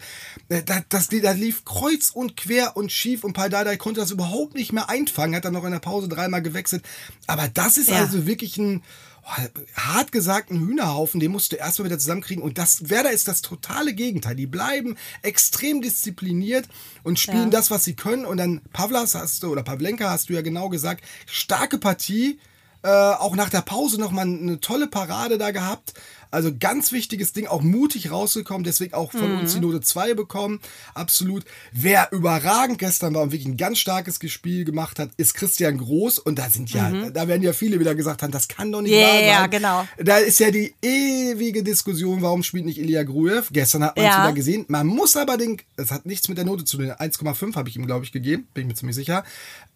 [0.50, 4.54] äh, das, das, das lief kreuz und quer und schief und Paldada konnte das überhaupt
[4.54, 6.84] nicht mehr einfangen, hat dann noch in der Pause dreimal gewechselt.
[7.26, 7.96] Aber das ist ja.
[7.96, 8.82] also wirklich ein,
[9.26, 12.42] hart gesagt ein Hühnerhaufen, den musst du erstmal wieder zusammenkriegen.
[12.42, 14.36] Und das Werder ist das totale Gegenteil.
[14.36, 16.68] Die bleiben extrem diszipliniert
[17.02, 17.50] und spielen ja.
[17.50, 18.24] das, was sie können.
[18.24, 22.38] Und dann Pavlas hast du, oder Pavlenka hast du ja genau gesagt, starke Partie.
[22.86, 25.94] Äh, auch nach der Pause nochmal eine tolle Parade da gehabt.
[26.30, 29.40] Also ganz wichtiges Ding, auch mutig rausgekommen, deswegen auch von mhm.
[29.40, 30.60] uns die Note 2 bekommen.
[30.94, 31.44] Absolut.
[31.72, 36.20] Wer überragend gestern war und wirklich ein ganz starkes Spiel gemacht hat, ist Christian Groß.
[36.20, 37.12] Und da sind ja, mhm.
[37.12, 39.26] da werden ja viele wieder gesagt haben, das kann doch nicht yeah, wahr sein.
[39.26, 39.88] Ja, genau.
[39.98, 43.48] Da ist ja die ewige Diskussion, warum spielt nicht Ilya Gruev?
[43.50, 44.22] Gestern hat man es ja.
[44.22, 44.64] wieder gesehen.
[44.68, 46.92] Man muss aber den, das hat nichts mit der Note zu tun.
[46.92, 49.24] 1,5 habe ich ihm, glaube ich, gegeben, bin ich mir ziemlich sicher.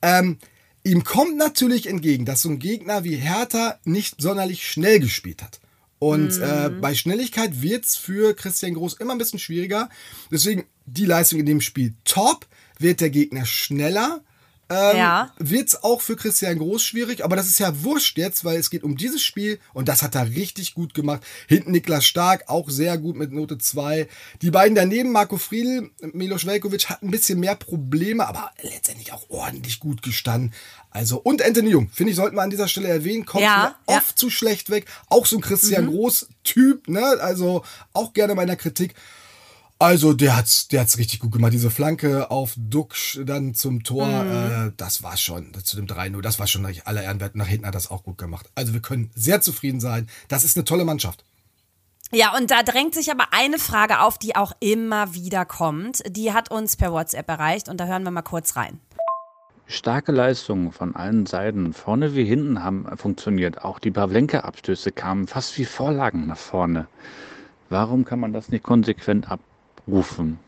[0.00, 0.38] Ähm,
[0.84, 5.60] ihm kommt natürlich entgegen, dass so ein Gegner wie Hertha nicht sonderlich schnell gespielt hat.
[5.98, 6.42] Und mhm.
[6.42, 9.90] äh, bei Schnelligkeit wird's für Christian Groß immer ein bisschen schwieriger.
[10.30, 12.46] Deswegen die Leistung in dem Spiel top.
[12.78, 14.22] Wird der Gegner schneller,
[14.70, 15.32] ähm, Ja.
[15.38, 18.84] wird's auch für Christian Groß schwierig, aber das ist ja wurscht jetzt, weil es geht
[18.84, 21.22] um dieses Spiel und das hat er richtig gut gemacht.
[21.48, 24.08] Hinten Niklas Stark, auch sehr gut mit Note 2.
[24.42, 29.28] Die beiden daneben, Marco Friedl, Milos Velkovic, hatten ein bisschen mehr Probleme, aber letztendlich auch
[29.28, 30.52] ordentlich gut gestanden.
[30.92, 33.92] Also, und Anthony Jung, finde ich, sollten wir an dieser Stelle erwähnen, kommt Ja, mir
[33.92, 33.98] ja.
[33.98, 34.86] oft zu schlecht weg.
[35.08, 37.04] Auch so ein Christian Groß-Typ, ne?
[37.20, 38.94] Also auch gerne bei einer Kritik.
[39.80, 41.54] Also der hat's, der hat's richtig gut gemacht.
[41.54, 46.38] Diese Flanke auf Duxch dann zum Tor, äh, das war schon, zu dem 3-0, das
[46.38, 47.34] war schon richtig aller Ehrenwert.
[47.34, 48.50] Nach hinten hat das auch gut gemacht.
[48.54, 50.06] Also wir können sehr zufrieden sein.
[50.28, 51.24] Das ist eine tolle Mannschaft.
[52.12, 56.02] Ja, und da drängt sich aber eine Frage auf, die auch immer wieder kommt.
[56.06, 58.80] Die hat uns per WhatsApp erreicht und da hören wir mal kurz rein.
[59.66, 63.64] Starke Leistungen von allen Seiten, vorne wie hinten, haben funktioniert.
[63.64, 66.86] Auch die Pavlenka-Abstöße kamen fast wie Vorlagen nach vorne.
[67.70, 69.30] Warum kann man das nicht konsequent
[69.86, 70.38] abrufen?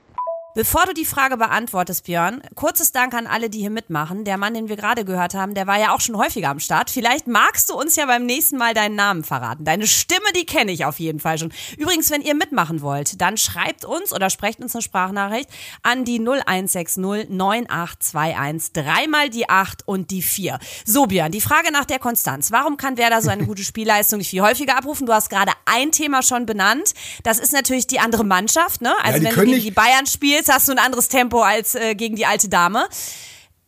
[0.54, 4.24] Bevor du die Frage beantwortest, Björn, kurzes Dank an alle, die hier mitmachen.
[4.26, 6.90] Der Mann, den wir gerade gehört haben, der war ja auch schon häufiger am Start.
[6.90, 9.64] Vielleicht magst du uns ja beim nächsten Mal deinen Namen verraten.
[9.64, 11.54] Deine Stimme, die kenne ich auf jeden Fall schon.
[11.78, 15.48] Übrigens, wenn ihr mitmachen wollt, dann schreibt uns oder sprecht uns eine Sprachnachricht
[15.82, 16.98] an die 0160
[17.30, 18.74] 9821.
[18.74, 20.58] Dreimal die 8 und die 4.
[20.84, 22.52] So, Björn, die Frage nach der Konstanz.
[22.52, 25.06] Warum kann Werder so eine gute Spielleistung nicht viel häufiger abrufen?
[25.06, 26.92] Du hast gerade ein Thema schon benannt.
[27.22, 28.92] Das ist natürlich die andere Mannschaft, ne?
[29.02, 31.94] Also die wenn du gegen die Bayern spielst, hast du ein anderes Tempo als äh,
[31.94, 32.88] gegen die alte Dame.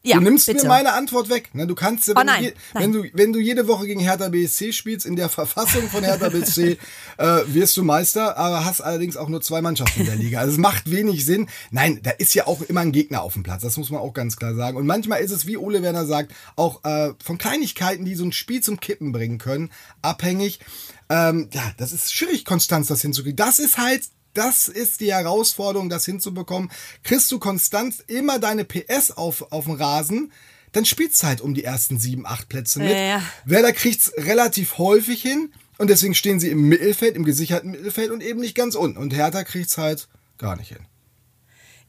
[0.06, 0.64] Ja, du nimmst bitte.
[0.64, 1.54] mir meine Antwort weg.
[1.54, 1.66] Ne?
[1.66, 4.74] Du kannst, wenn, Oh nein, du wenn du wenn du jede Woche gegen Hertha BSC
[4.74, 6.76] spielst, in der Verfassung von Hertha BSC
[7.16, 10.40] äh, wirst du Meister, aber hast allerdings auch nur zwei Mannschaften in der Liga.
[10.40, 11.48] Also es macht wenig Sinn.
[11.70, 13.62] Nein, da ist ja auch immer ein Gegner auf dem Platz.
[13.62, 14.76] Das muss man auch ganz klar sagen.
[14.76, 18.32] Und manchmal ist es, wie Ole Werner sagt, auch äh, von Kleinigkeiten, die so ein
[18.32, 19.70] Spiel zum Kippen bringen können,
[20.02, 20.60] abhängig.
[21.08, 23.36] Ähm, ja, das ist schwierig, Konstanz das hinzukriegen.
[23.36, 24.02] Das ist halt
[24.34, 26.70] das ist die Herausforderung, das hinzubekommen.
[27.02, 30.32] Kriegst du konstant immer deine PS auf, auf dem Rasen,
[30.72, 32.90] dann spielst du halt um die ersten sieben, acht Plätze mit.
[32.90, 33.22] Ja, ja.
[33.44, 38.22] Werder kriegt's relativ häufig hin und deswegen stehen sie im Mittelfeld, im gesicherten Mittelfeld und
[38.22, 38.98] eben nicht ganz unten.
[38.98, 40.84] Und Hertha kriegt's halt gar nicht hin.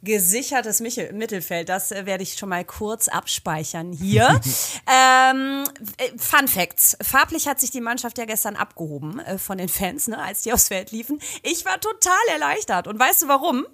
[0.06, 4.40] Gesichertes Michel Mittelfeld, das äh, werde ich schon mal kurz abspeichern hier.
[4.88, 5.64] ähm,
[5.98, 6.96] äh, Fun Facts.
[7.02, 10.54] Farblich hat sich die Mannschaft ja gestern abgehoben äh, von den Fans, ne, als die
[10.54, 11.20] aufs Feld liefen.
[11.44, 12.88] Ich war total erleichtert.
[12.88, 13.66] Und weißt du warum?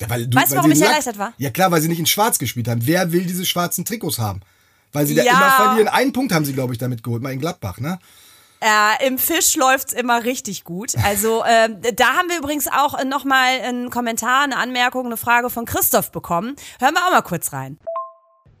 [0.00, 1.32] Ja, weil du, Weißt du, warum ich erleichtert war?
[1.38, 2.84] Ja klar, weil sie nicht in Schwarz gespielt haben.
[2.86, 4.40] Wer will diese schwarzen Trikots haben?
[4.92, 5.32] Weil sie da Ja.
[5.32, 5.88] immer verlieren.
[5.88, 7.98] Einen Punkt haben sie, glaube ich, damit geholt, mal in Gladbach, ne?
[8.64, 10.94] Äh, Im Fisch läuft's immer richtig gut.
[11.04, 15.50] Also ähm, da haben wir übrigens auch äh, nochmal einen Kommentar, eine Anmerkung, eine Frage
[15.50, 16.56] von Christoph bekommen.
[16.80, 17.76] Hören wir auch mal kurz rein.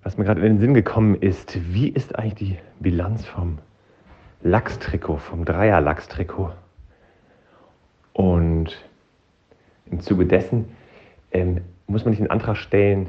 [0.02, 3.60] Was mir gerade in den Sinn gekommen ist, wie ist eigentlich die Bilanz vom
[4.42, 6.52] Lachstrikot, vom Dreier-Lachstrikot?
[8.12, 8.76] Und
[9.90, 10.76] im Zuge dessen
[11.32, 13.08] ähm, muss man nicht den Antrag stellen,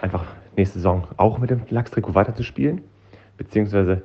[0.00, 0.24] einfach
[0.56, 2.82] nächste Saison auch mit dem Lachstrikot weiterzuspielen?
[3.36, 4.02] Beziehungsweise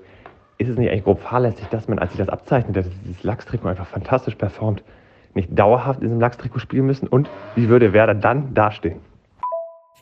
[0.58, 3.68] ist es nicht eigentlich grob fahrlässig, dass man, als sich das abzeichnet, dass dieses Lachstrikot
[3.68, 4.84] einfach fantastisch performt,
[5.34, 7.08] nicht dauerhaft in diesem Lachstrikot spielen müssen?
[7.08, 9.02] Und wie würde Werder dann dastehen?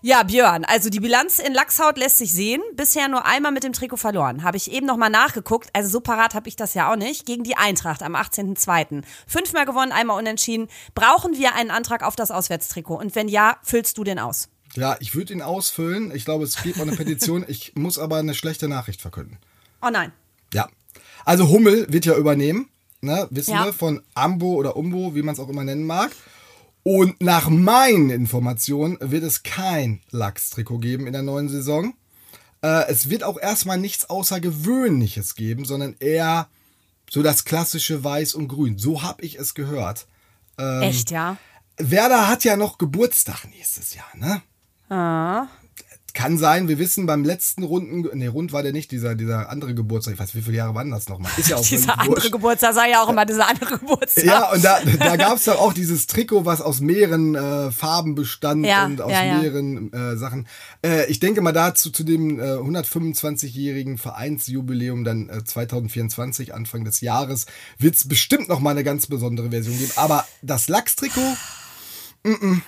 [0.01, 2.61] Ja, Björn, also die Bilanz in Lachshaut lässt sich sehen.
[2.75, 4.43] Bisher nur einmal mit dem Trikot verloren.
[4.43, 5.69] Habe ich eben nochmal nachgeguckt.
[5.73, 7.25] Also so parat habe ich das ja auch nicht.
[7.25, 9.03] Gegen die Eintracht am 18.02.
[9.25, 10.67] Fünfmal gewonnen, einmal unentschieden.
[10.93, 12.97] Brauchen wir einen Antrag auf das Auswärtstrikot?
[12.97, 14.49] Und wenn ja, füllst du den aus?
[14.75, 16.13] Ja, ich würde ihn ausfüllen.
[16.13, 17.43] Ich glaube, es gibt eine Petition.
[17.47, 19.39] Ich muss aber eine schlechte Nachricht verkünden.
[19.81, 20.11] Oh nein.
[20.53, 20.67] Ja.
[21.25, 22.69] Also Hummel wird ja übernehmen,
[23.01, 23.65] ne, wissen Ja.
[23.65, 26.11] wir, von Ambo oder Umbo, wie man es auch immer nennen mag.
[26.83, 31.95] Und nach meinen Informationen wird es kein Lachs-Trikot geben in der neuen Saison.
[32.61, 36.47] Äh, es wird auch erstmal nichts Außergewöhnliches geben, sondern eher
[37.09, 38.77] so das klassische Weiß und Grün.
[38.77, 40.07] So habe ich es gehört.
[40.59, 41.37] Ähm, Echt, ja?
[41.77, 44.41] Werder hat ja noch Geburtstag nächstes Jahr, ne?
[44.89, 45.47] Ah.
[46.15, 49.75] Kann sein, wir wissen beim letzten Runden, nee, rund war der nicht, dieser, dieser andere
[49.75, 51.29] Geburtstag, ich weiß, wie viele Jahre waren das nochmal?
[51.37, 52.31] Ist ja auch Dieser andere wurscht.
[52.31, 54.23] Geburtstag sei ja auch immer dieser andere Geburtstag.
[54.23, 58.15] Ja, und da, da gab es dann auch dieses Trikot, was aus mehreren äh, Farben
[58.15, 59.37] bestand Ja, und aus ja, ja.
[59.39, 60.47] mehreren äh, Sachen.
[60.85, 67.01] Äh, ich denke mal dazu zu dem äh, 125-jährigen Vereinsjubiläum dann äh, 2024, Anfang des
[67.01, 67.45] Jahres,
[67.77, 69.91] wird es bestimmt noch mal eine ganz besondere Version geben.
[69.97, 71.35] Aber das Lachs-Trikot,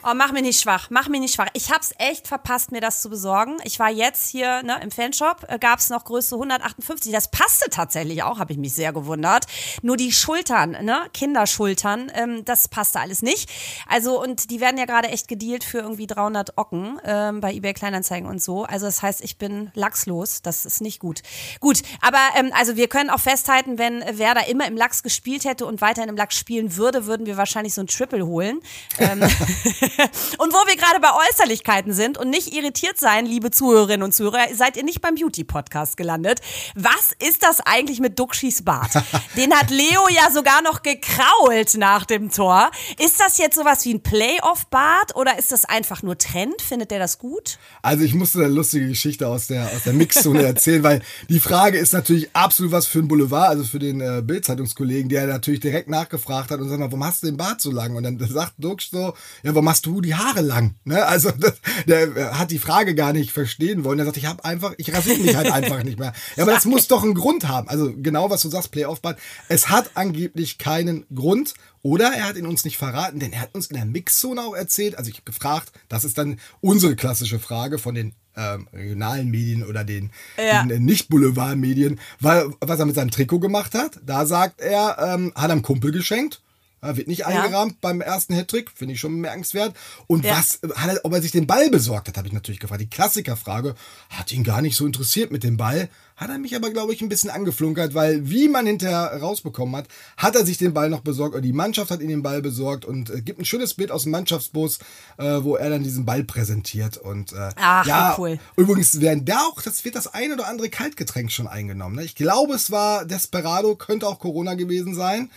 [0.03, 1.47] Oh, mach mich nicht schwach, mach mich nicht schwach.
[1.53, 3.57] Ich hab's echt verpasst, mir das zu besorgen.
[3.63, 7.11] Ich war jetzt hier ne, im Fanshop, äh, gab's noch Größe 158.
[7.11, 9.45] Das passte tatsächlich auch, habe ich mich sehr gewundert.
[9.81, 13.49] Nur die Schultern, ne, Kinderschultern, ähm, das passte alles nicht.
[13.87, 17.73] Also und die werden ja gerade echt gedealt für irgendwie 300 Ocken ähm, bei eBay
[17.73, 18.63] Kleinanzeigen und so.
[18.63, 20.43] Also das heißt, ich bin lachslos.
[20.43, 21.23] Das ist nicht gut.
[21.61, 25.65] Gut, aber ähm, also wir können auch festhalten, wenn Werder immer im Lachs gespielt hätte
[25.65, 28.61] und weiterhin im Lachs spielen würde, würden wir wahrscheinlich so ein Triple holen.
[28.99, 29.23] Ähm,
[30.37, 34.47] und wo wir gerade bei Äußerlichkeiten sind und nicht irritiert sein, liebe Zuhörerinnen und Zuhörer,
[34.53, 36.41] seid ihr nicht beim Beauty-Podcast gelandet.
[36.75, 38.91] Was ist das eigentlich mit Duxchis Bart?
[39.37, 42.71] Den hat Leo ja sogar noch gekrault nach dem Tor.
[42.99, 46.61] Ist das jetzt sowas wie ein Playoff-Bart oder ist das einfach nur Trend?
[46.61, 47.57] Findet der das gut?
[47.81, 51.77] Also ich musste eine lustige Geschichte aus der, aus der Mixzone erzählen, weil die Frage
[51.77, 55.89] ist natürlich absolut was für ein Boulevard, also für den äh, Bild-Zeitungskollegen, der natürlich direkt
[55.89, 57.95] nachgefragt hat und sagt mal, warum hast du den Bart so lang?
[57.95, 60.75] Und dann sagt Dux so, ja, warum hast du die Haare lang?
[60.83, 61.05] Ne?
[61.05, 61.53] Also das,
[61.87, 63.99] der hat die Frage gar nicht verstehen wollen.
[63.99, 66.13] Er sagt, ich habe einfach, ich rasiere mich halt einfach nicht mehr.
[66.35, 67.67] Ja, aber das muss doch einen Grund haben.
[67.69, 69.19] Also genau, was du sagst, Playoff-Bart.
[69.49, 71.53] Es hat angeblich keinen Grund.
[71.83, 74.55] Oder er hat ihn uns nicht verraten, denn er hat uns in der Mixzone auch
[74.55, 74.97] erzählt.
[74.97, 79.63] Also ich habe gefragt, das ist dann unsere klassische Frage von den ähm, regionalen Medien
[79.63, 80.63] oder den, Ja.
[80.63, 83.99] den Nicht-Boulevard-Medien, was er mit seinem Trikot gemacht hat.
[84.05, 86.41] Da sagt er, ähm, hat er einem Kumpel geschenkt.
[86.87, 89.75] Er wird nicht eingerahmt beim ersten Hattrick, finde ich schon bemerkenswert.
[90.07, 90.37] Und Ja.
[90.37, 92.81] was hat er, ob er sich den Ball besorgt hat, habe ich natürlich gefragt.
[92.81, 93.75] Die Klassikerfrage
[94.09, 95.89] hat ihn gar nicht so interessiert mit dem Ball.
[96.15, 99.87] Hat er mich aber, glaube ich, ein bisschen angeflunkert, weil wie man hinterher rausbekommen hat,
[100.17, 102.85] hat er sich den Ball noch besorgt oder die Mannschaft hat ihm den Ball besorgt
[102.85, 104.79] und äh, gibt ein schönes Bild aus dem Mannschaftsbus,
[105.19, 106.97] äh, wo er dann diesen Ball präsentiert.
[106.97, 108.39] Und äh, Ach, ja, cool.
[108.55, 111.95] übrigens werden da auch, das wird das ein oder andere Kaltgetränk schon eingenommen.
[111.97, 112.03] Ne?
[112.03, 115.29] Ich glaube, es war Desperado, könnte auch Corona gewesen sein.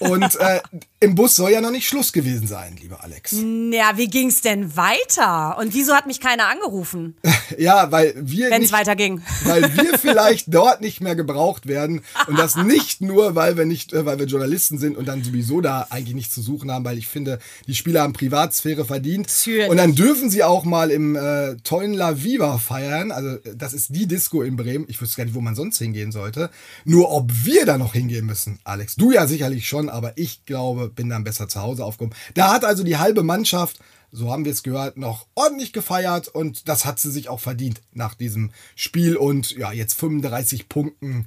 [0.00, 0.60] Und äh,
[0.98, 3.32] im Bus soll ja noch nicht Schluss gewesen sein, lieber Alex.
[3.32, 5.56] Ja, wie ging's denn weiter?
[5.58, 7.16] Und wieso hat mich keiner angerufen,
[7.58, 9.22] Ja, weil wir wenn es nicht, weiterging?
[9.44, 13.92] weil wir vielleicht dort nicht mehr gebraucht werden und das nicht nur, weil wir nicht,
[13.92, 16.98] äh, weil wir Journalisten sind und dann sowieso da eigentlich nichts zu suchen haben, weil
[16.98, 19.68] ich finde, die Spieler haben Privatsphäre verdient Natürlich.
[19.68, 23.12] und dann dürfen sie auch mal im äh, tollen La Viva feiern.
[23.12, 24.86] Also das ist die Disco in Bremen.
[24.88, 26.50] Ich wüsste gar nicht, wo man sonst hingehen sollte.
[26.84, 28.96] Nur ob wir da noch hingehen müssen, Alex.
[28.96, 32.16] Du ja sicherlich schon, aber ich glaube, bin dann besser zu Hause aufgehoben.
[32.34, 33.78] Da hat also die halbe Mannschaft
[34.12, 37.80] so haben wir es gehört, noch ordentlich gefeiert und das hat sie sich auch verdient
[37.92, 41.26] nach diesem Spiel und ja, jetzt 35 Punkten.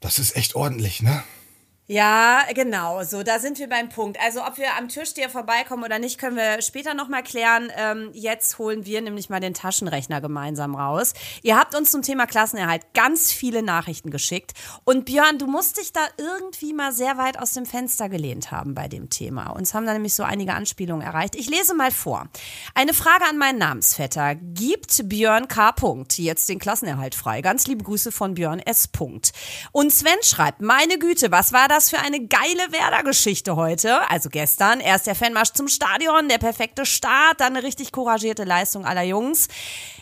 [0.00, 1.22] Das ist echt ordentlich, ne?
[1.92, 3.04] Ja, genau.
[3.04, 4.18] So, da sind wir beim Punkt.
[4.18, 7.70] Also, ob wir am Türsteher vorbeikommen oder nicht, können wir später nochmal klären.
[7.76, 11.12] Ähm, jetzt holen wir nämlich mal den Taschenrechner gemeinsam raus.
[11.42, 14.52] Ihr habt uns zum Thema Klassenerhalt ganz viele Nachrichten geschickt.
[14.84, 18.74] Und Björn, du musst dich da irgendwie mal sehr weit aus dem Fenster gelehnt haben
[18.74, 19.50] bei dem Thema.
[19.50, 21.34] Uns haben da nämlich so einige Anspielungen erreicht.
[21.34, 22.26] Ich lese mal vor.
[22.74, 24.34] Eine Frage an meinen Namensvetter.
[24.36, 25.74] Gibt Björn K.
[26.16, 27.42] Jetzt den Klassenerhalt frei?
[27.42, 28.88] Ganz liebe Grüße von Björn S.
[29.72, 34.08] Und Sven schreibt, meine Güte, was war das für eine geile Werder-Geschichte heute?
[34.10, 38.84] Also gestern, erst der Fanmarsch zum Stadion, der perfekte Start, dann eine richtig couragierte Leistung
[38.84, 39.48] aller Jungs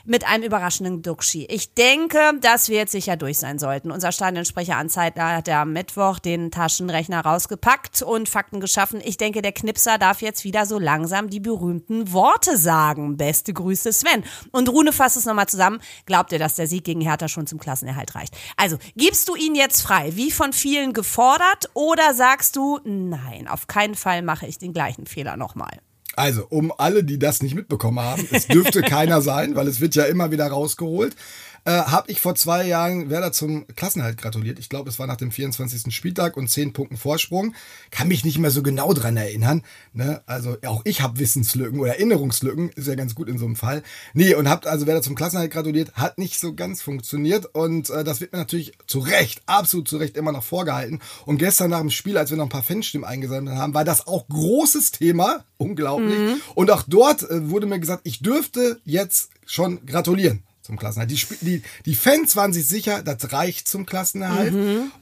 [0.04, 1.46] mit einem überraschenden Duxchi.
[1.46, 3.90] Ich denke, dass wir jetzt sicher durch sein sollten.
[3.90, 9.00] Unser Stadionsprecher Anzeitler hat ja am Mittwoch den Taschenrechner rausgepackt und Fakten geschaffen.
[9.04, 13.16] Ich denke, der Knipser darf jetzt wieder so langsam die berühmten Worte sagen.
[13.16, 14.24] Beste Grüße, Sven.
[14.52, 15.80] Und Rune fasst es nochmal zusammen.
[16.06, 18.36] Glaubt ihr, dass der Sieg gegen Hertha schon zum Klassenerhalt reicht?
[18.56, 23.66] Also, gibst du ihn jetzt frei, wie von vielen gefordert, oder sagst du, nein, auf
[23.66, 25.80] keinen Fall mache ich den gleichen Fehler nochmal?
[26.16, 29.94] Also, um alle, die das nicht mitbekommen haben, es dürfte keiner sein, weil es wird
[29.94, 31.14] ja immer wieder rausgeholt,
[31.64, 34.58] äh, habe ich vor zwei Jahren Werder zum Klassenhalt gratuliert.
[34.58, 35.94] Ich glaube, es war nach dem 24.
[35.94, 37.54] Spieltag und 10 Punkten Vorsprung.
[37.90, 39.62] Kann mich nicht mehr so genau dran erinnern.
[39.92, 40.22] Ne?
[40.26, 43.82] Also auch ich habe Wissenslücken oder Erinnerungslücken, ist ja ganz gut in so einem Fall.
[44.14, 48.04] Nee, und habt also Werder zum Klassenhalt gratuliert, hat nicht so ganz funktioniert und äh,
[48.04, 51.00] das wird mir natürlich zu Recht, absolut zu Recht immer noch vorgehalten.
[51.26, 54.06] Und gestern nach dem Spiel, als wir noch ein paar Fanstimmen eingesammelt haben, war das
[54.06, 56.40] auch großes Thema, unglaublich.
[56.54, 61.10] Und auch dort äh, wurde mir gesagt, ich dürfte jetzt schon gratulieren zum Klassenerhalt.
[61.10, 64.52] Die, die, die Fans waren sich sicher, das reicht zum Klassenerhalt.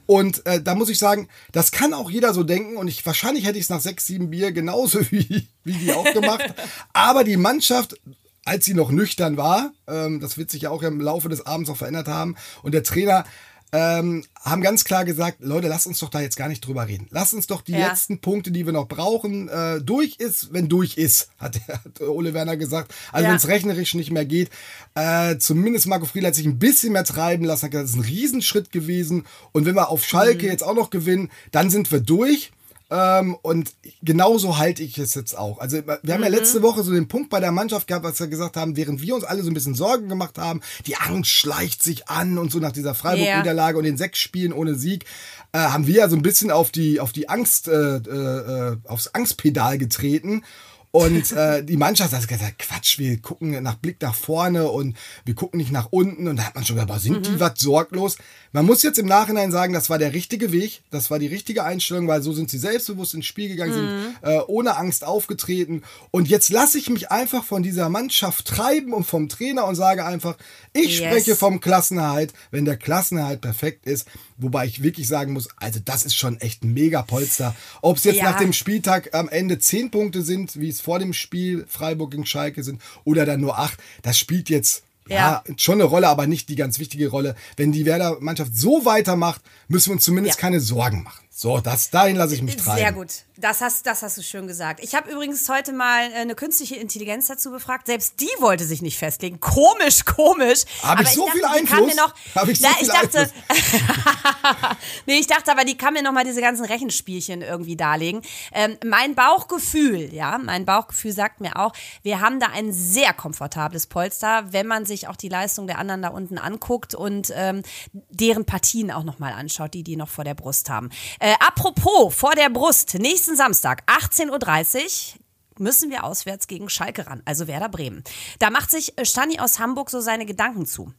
[0.05, 2.77] Und äh, da muss ich sagen, das kann auch jeder so denken.
[2.77, 6.11] Und ich wahrscheinlich hätte ich es nach sechs, sieben Bier genauso wie, wie die auch
[6.13, 6.53] gemacht.
[6.93, 7.99] Aber die Mannschaft,
[8.45, 11.69] als sie noch nüchtern war, ähm, das wird sich ja auch im Laufe des Abends
[11.69, 13.25] noch verändert haben, und der Trainer
[13.71, 17.07] ähm, haben ganz klar gesagt, Leute, lasst uns doch da jetzt gar nicht drüber reden.
[17.11, 17.89] Lasst uns doch die Ja.
[17.89, 22.01] letzten Punkte, die wir noch brauchen, äh, durch ist, wenn durch ist, hat, der, hat
[22.01, 22.93] Ole Werner gesagt.
[23.11, 23.29] Also Ja.
[23.29, 24.49] wenn es rechnerisch nicht mehr geht.
[24.95, 27.97] Äh, zumindest Marco Friedl hat sich ein bisschen mehr treiben lassen, hat gesagt, das ist
[27.97, 29.25] ein Riesenschritt gewesen.
[29.51, 30.51] Und wenn wir auf Schalke Mhm.
[30.51, 32.51] jetzt auch noch gewinnen, dann sind wir durch.
[32.91, 33.71] Ähm, und
[34.01, 35.59] genauso halte ich es jetzt auch.
[35.59, 36.35] Also wir haben ja Mhm.
[36.35, 39.13] letzte Woche so den Punkt bei der Mannschaft gehabt, was wir gesagt haben, während wir
[39.13, 42.57] uns alle so ein bisschen Sorgen gemacht haben, die Angst schleicht sich an und so
[42.59, 45.05] nach dieser Freiburg-Niederlage und den sechs Spielen ohne Sieg,
[45.51, 49.07] äh, haben wir ja so ein bisschen auf die, auf die Angst, äh, äh, aufs
[49.13, 50.43] Angstpedal getreten.
[50.91, 55.35] Und äh, die Mannschaft hat gesagt, Quatsch, wir gucken nach Blick nach vorne und wir
[55.35, 56.27] gucken nicht nach unten.
[56.27, 58.17] Und da hat man schon gesagt, sind die was sorglos?
[58.51, 61.63] Man muss jetzt im Nachhinein sagen, das war der richtige Weg, das war die richtige
[61.63, 65.83] Einstellung, weil so sind sie selbstbewusst ins Spiel gegangen, sind äh, ohne Angst aufgetreten.
[66.09, 70.03] Und jetzt lasse ich mich einfach von dieser Mannschaft treiben und vom Trainer und sage
[70.03, 70.35] einfach,
[70.73, 71.07] ich Yes.
[71.07, 74.07] spreche vom Klassenerhalt, wenn der Klassenerhalt perfekt ist.
[74.37, 77.55] Wobei ich wirklich sagen muss, also das ist schon echt ein mega Polster.
[77.83, 78.31] Ob es jetzt Ja.
[78.31, 82.25] nach dem Spieltag am Ende zehn Punkte sind, wie es vor dem Spiel Freiburg gegen
[82.25, 85.43] Schalke sind, oder dann nur acht, das spielt jetzt ja.
[85.47, 85.53] Ja.
[85.57, 87.35] schon eine Rolle, aber nicht die ganz wichtige Rolle.
[87.57, 90.41] Wenn die Werder-Mannschaft so weitermacht, müssen wir uns zumindest Ja.
[90.41, 91.25] keine Sorgen machen.
[91.41, 92.79] So, das, dahin lasse ich mich treiben.
[92.79, 93.23] Sehr gut.
[93.37, 94.81] Das hast, das hast du schön gesagt.
[94.83, 97.87] Ich habe übrigens heute mal äh, eine künstliche Intelligenz dazu befragt.
[97.87, 99.39] Selbst die wollte sich nicht festlegen.
[99.39, 100.65] Komisch, komisch.
[100.83, 101.87] Hab ich so dachte, viel Einfluss?
[101.87, 103.31] Mir noch, Hab ich so na, viel ich dachte,
[105.05, 108.21] nee, ich dachte aber, die kann mir noch mal diese ganzen Rechenspielchen irgendwie darlegen.
[108.51, 111.71] Ähm, mein Bauchgefühl, ja, mein Bauchgefühl sagt mir auch,
[112.03, 116.01] wir haben da ein sehr komfortables Polster, wenn man sich auch die Leistung der anderen
[116.01, 117.63] da unten anguckt und ähm,
[118.09, 120.89] deren Partien auch noch mal anschaut, die die noch vor der Brust haben.
[121.29, 125.19] Äh, apropos vor der Brust, nächsten Samstag 18:30 Uhr
[125.59, 128.03] müssen wir auswärts gegen Schalke ran, also Werder Bremen.
[128.39, 130.91] Da macht sich äh, Stani aus Hamburg so seine Gedanken zu.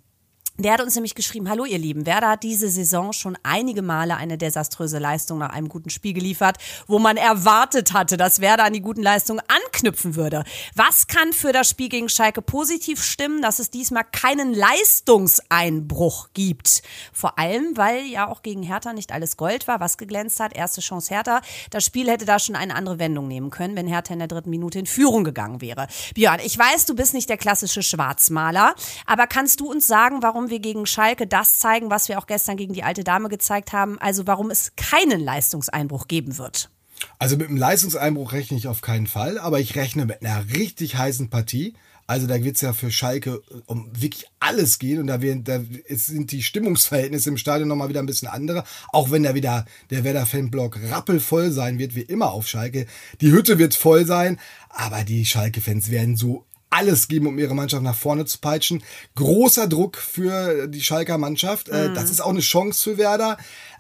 [0.58, 4.16] Der hat uns nämlich geschrieben, hallo ihr Lieben, Werder hat diese Saison schon einige Male
[4.16, 8.74] eine desaströse Leistung nach einem guten Spiel geliefert, wo man erwartet hatte, dass Werder an
[8.74, 10.44] die guten Leistungen anknüpfen würde.
[10.74, 16.82] Was kann für das Spiel gegen Schalke positiv stimmen, dass es diesmal keinen Leistungseinbruch gibt?
[17.12, 20.54] Vor allem, weil ja auch gegen Hertha nicht alles Gold war, was geglänzt hat.
[20.54, 21.40] Erste Chance Hertha.
[21.70, 24.50] Das Spiel hätte da schon eine andere Wendung nehmen können, wenn Hertha in der dritten
[24.50, 25.86] Minute in Führung gegangen wäre.
[26.14, 28.74] Björn, ich weiß, du bist nicht der klassische Schwarzmaler,
[29.06, 32.57] aber kannst du uns sagen, warum wir gegen Schalke das zeigen, was wir auch gestern
[32.57, 36.70] gegen die alte Dame gezeigt haben, also warum es keinen Leistungseinbruch geben wird?
[37.18, 40.96] Also mit einem Leistungseinbruch rechne ich auf keinen Fall, aber ich rechne mit einer richtig
[40.96, 41.74] heißen Partie.
[42.07, 45.61] Also da wird es ja für Schalke um wirklich alles gehen und da, werden, da
[45.90, 48.64] sind die Stimmungsverhältnisse im Stadion nochmal wieder ein bisschen andere.
[48.88, 52.87] Auch wenn da wieder der Werder-Fanblock rappelvoll sein wird, wie immer auf Schalke.
[53.20, 57.83] Die Hütte wird voll sein, aber die Schalke-Fans werden so alles geben, um ihre Mannschaft
[57.83, 58.83] nach vorne zu peitschen.
[59.16, 61.68] Großer Druck für die Schalker Mannschaft.
[61.68, 63.37] Äh, Das ist auch eine Chance für Werder.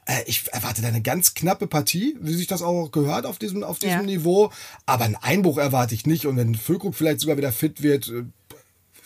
[0.06, 3.62] Äh, Ich erwarte da eine ganz knappe Partie, wie sich das auch gehört auf diesem,
[3.62, 4.02] auf diesem Ja.
[4.02, 4.50] Niveau.
[4.86, 6.26] Aber einen Einbruch erwarte ich nicht.
[6.26, 8.24] Und wenn Füllkrug vielleicht sogar wieder fit wird, äh,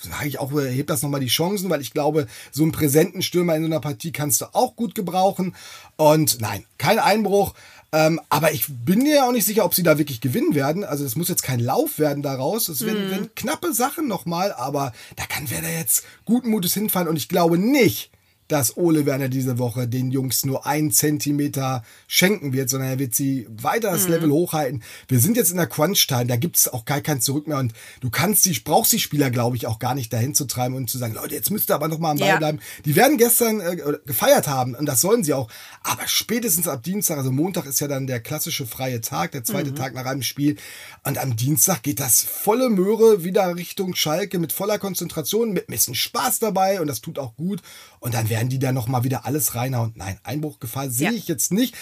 [0.04, 3.22] sage ich auch, äh, hebt das nochmal die Chancen, weil ich glaube, so einen präsenten
[3.22, 5.54] Stürmer in so einer Partie kannst du auch gut gebrauchen.
[5.96, 7.54] Und nein, kein Einbruch.
[7.92, 10.82] Ähm, aber ich bin mir ja auch nicht sicher, ob sie da wirklich gewinnen werden.
[10.82, 12.68] Also es muss jetzt kein Lauf werden daraus.
[12.68, 17.06] Es werden, werden knappe Sachen nochmal, aber da kann Werder jetzt guten Mutes hinfahren.
[17.06, 18.10] Und ich glaube nicht,
[18.48, 23.14] dass Ole Werner diese Woche den Jungs nur einen Zentimeter schenken wird, sondern er wird
[23.14, 24.82] sie weiter das Level hochhalten.
[25.08, 28.10] Wir sind jetzt in der Crunch-Time, da gibt's auch gar kein Zurück mehr und du
[28.10, 30.98] kannst die, brauchst die Spieler, glaube ich, auch gar nicht dahin zu treiben und zu
[30.98, 32.36] sagen, Leute, jetzt müsst ihr aber noch mal am Ball Ja.
[32.38, 32.58] bleiben.
[32.84, 35.48] Die werden gestern äh, gefeiert haben und das sollen sie auch.
[35.82, 39.74] Aber spätestens ab Dienstag, also Montag ist ja dann der klassische freie Tag, der zweite
[39.74, 40.56] Tag nach einem Spiel.
[41.04, 45.72] Und am Dienstag geht das volle Möhre wieder Richtung Schalke mit voller Konzentration, mit ein
[45.72, 47.62] bisschen Spaß dabei und das tut auch gut.
[48.04, 49.92] Und dann werden die da nochmal wieder alles reinhauen.
[49.96, 51.12] Nein, Einbruchgefahr sehe Ja.
[51.16, 51.74] ich jetzt nicht.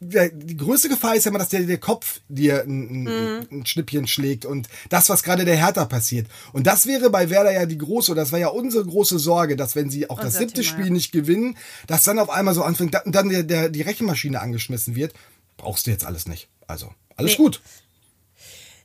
[0.00, 4.06] Die größte Gefahr ist ja immer, dass der, der Kopf dir ein, ein, ein Schnippchen
[4.06, 6.26] schlägt und das, was gerade der Hertha passiert.
[6.52, 9.74] Und das wäre bei Werder ja die große, das war ja unsere große Sorge, dass
[9.74, 10.92] wenn sie auch das Unser siebte Thema, Spiel ja.
[10.92, 14.94] nicht gewinnen, dass dann auf einmal so anfängt, da- dann der, der, die Rechenmaschine angeschmissen
[14.96, 15.14] wird.
[15.56, 16.48] Brauchst du jetzt alles nicht.
[16.66, 17.36] Also, alles Nee.
[17.38, 17.62] gut.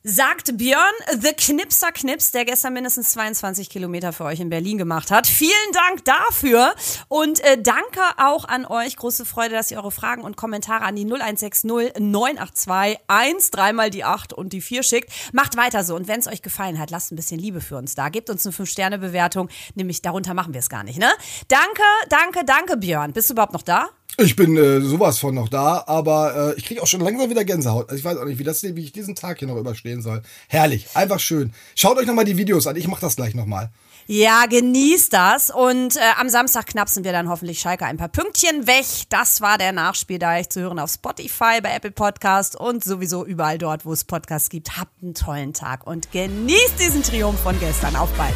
[0.04, 0.80] Sagt Björn,
[1.20, 5.28] The Knipser Knips, der gestern mindestens 22 Kilometer für euch in Berlin gemacht hat.
[5.28, 6.74] Vielen Dank dafür
[7.10, 8.96] und äh, danke auch an euch.
[8.96, 11.66] Große Freude, dass ihr eure Fragen und Kommentare an die 0160
[12.00, 15.12] 982 1, dreimal die 8 und die 4 schickt.
[15.34, 17.94] Macht weiter so und wenn es euch gefallen hat, lasst ein bisschen Liebe für uns
[17.94, 18.08] da.
[18.08, 21.12] Gebt uns eine 5-Sterne-Bewertung, nämlich darunter machen wir es gar nicht, ne?
[21.50, 23.12] Danke, danke, danke Björn.
[23.12, 23.90] Bist du überhaupt noch da?
[24.22, 27.46] Ich bin äh, sowas von noch da, aber äh, ich kriege auch schon langsam wieder
[27.46, 27.90] Gänsehaut.
[27.90, 30.22] Also ich weiß auch nicht, wie, das, wie ich diesen Tag hier noch überstehen soll.
[30.50, 31.54] Herrlich, einfach schön.
[31.74, 32.76] Schaut euch nochmal die Videos an.
[32.76, 33.70] Ich mache das gleich nochmal.
[34.08, 35.52] Ja, genießt das.
[35.52, 38.86] Und äh, am Samstag knapsen wir dann hoffentlich Schalke ein paar Pünktchen weg.
[39.10, 43.26] Das war der Nachspiel, da ich zu hören auf Spotify, bei Apple Podcast und sowieso
[43.26, 44.78] überall dort, wo es Podcasts gibt.
[44.78, 47.96] Habt einen tollen Tag und genießt diesen Triumph von gestern.
[47.96, 48.36] Auf bald.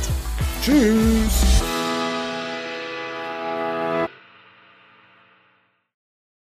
[0.63, 1.63] Tschüss.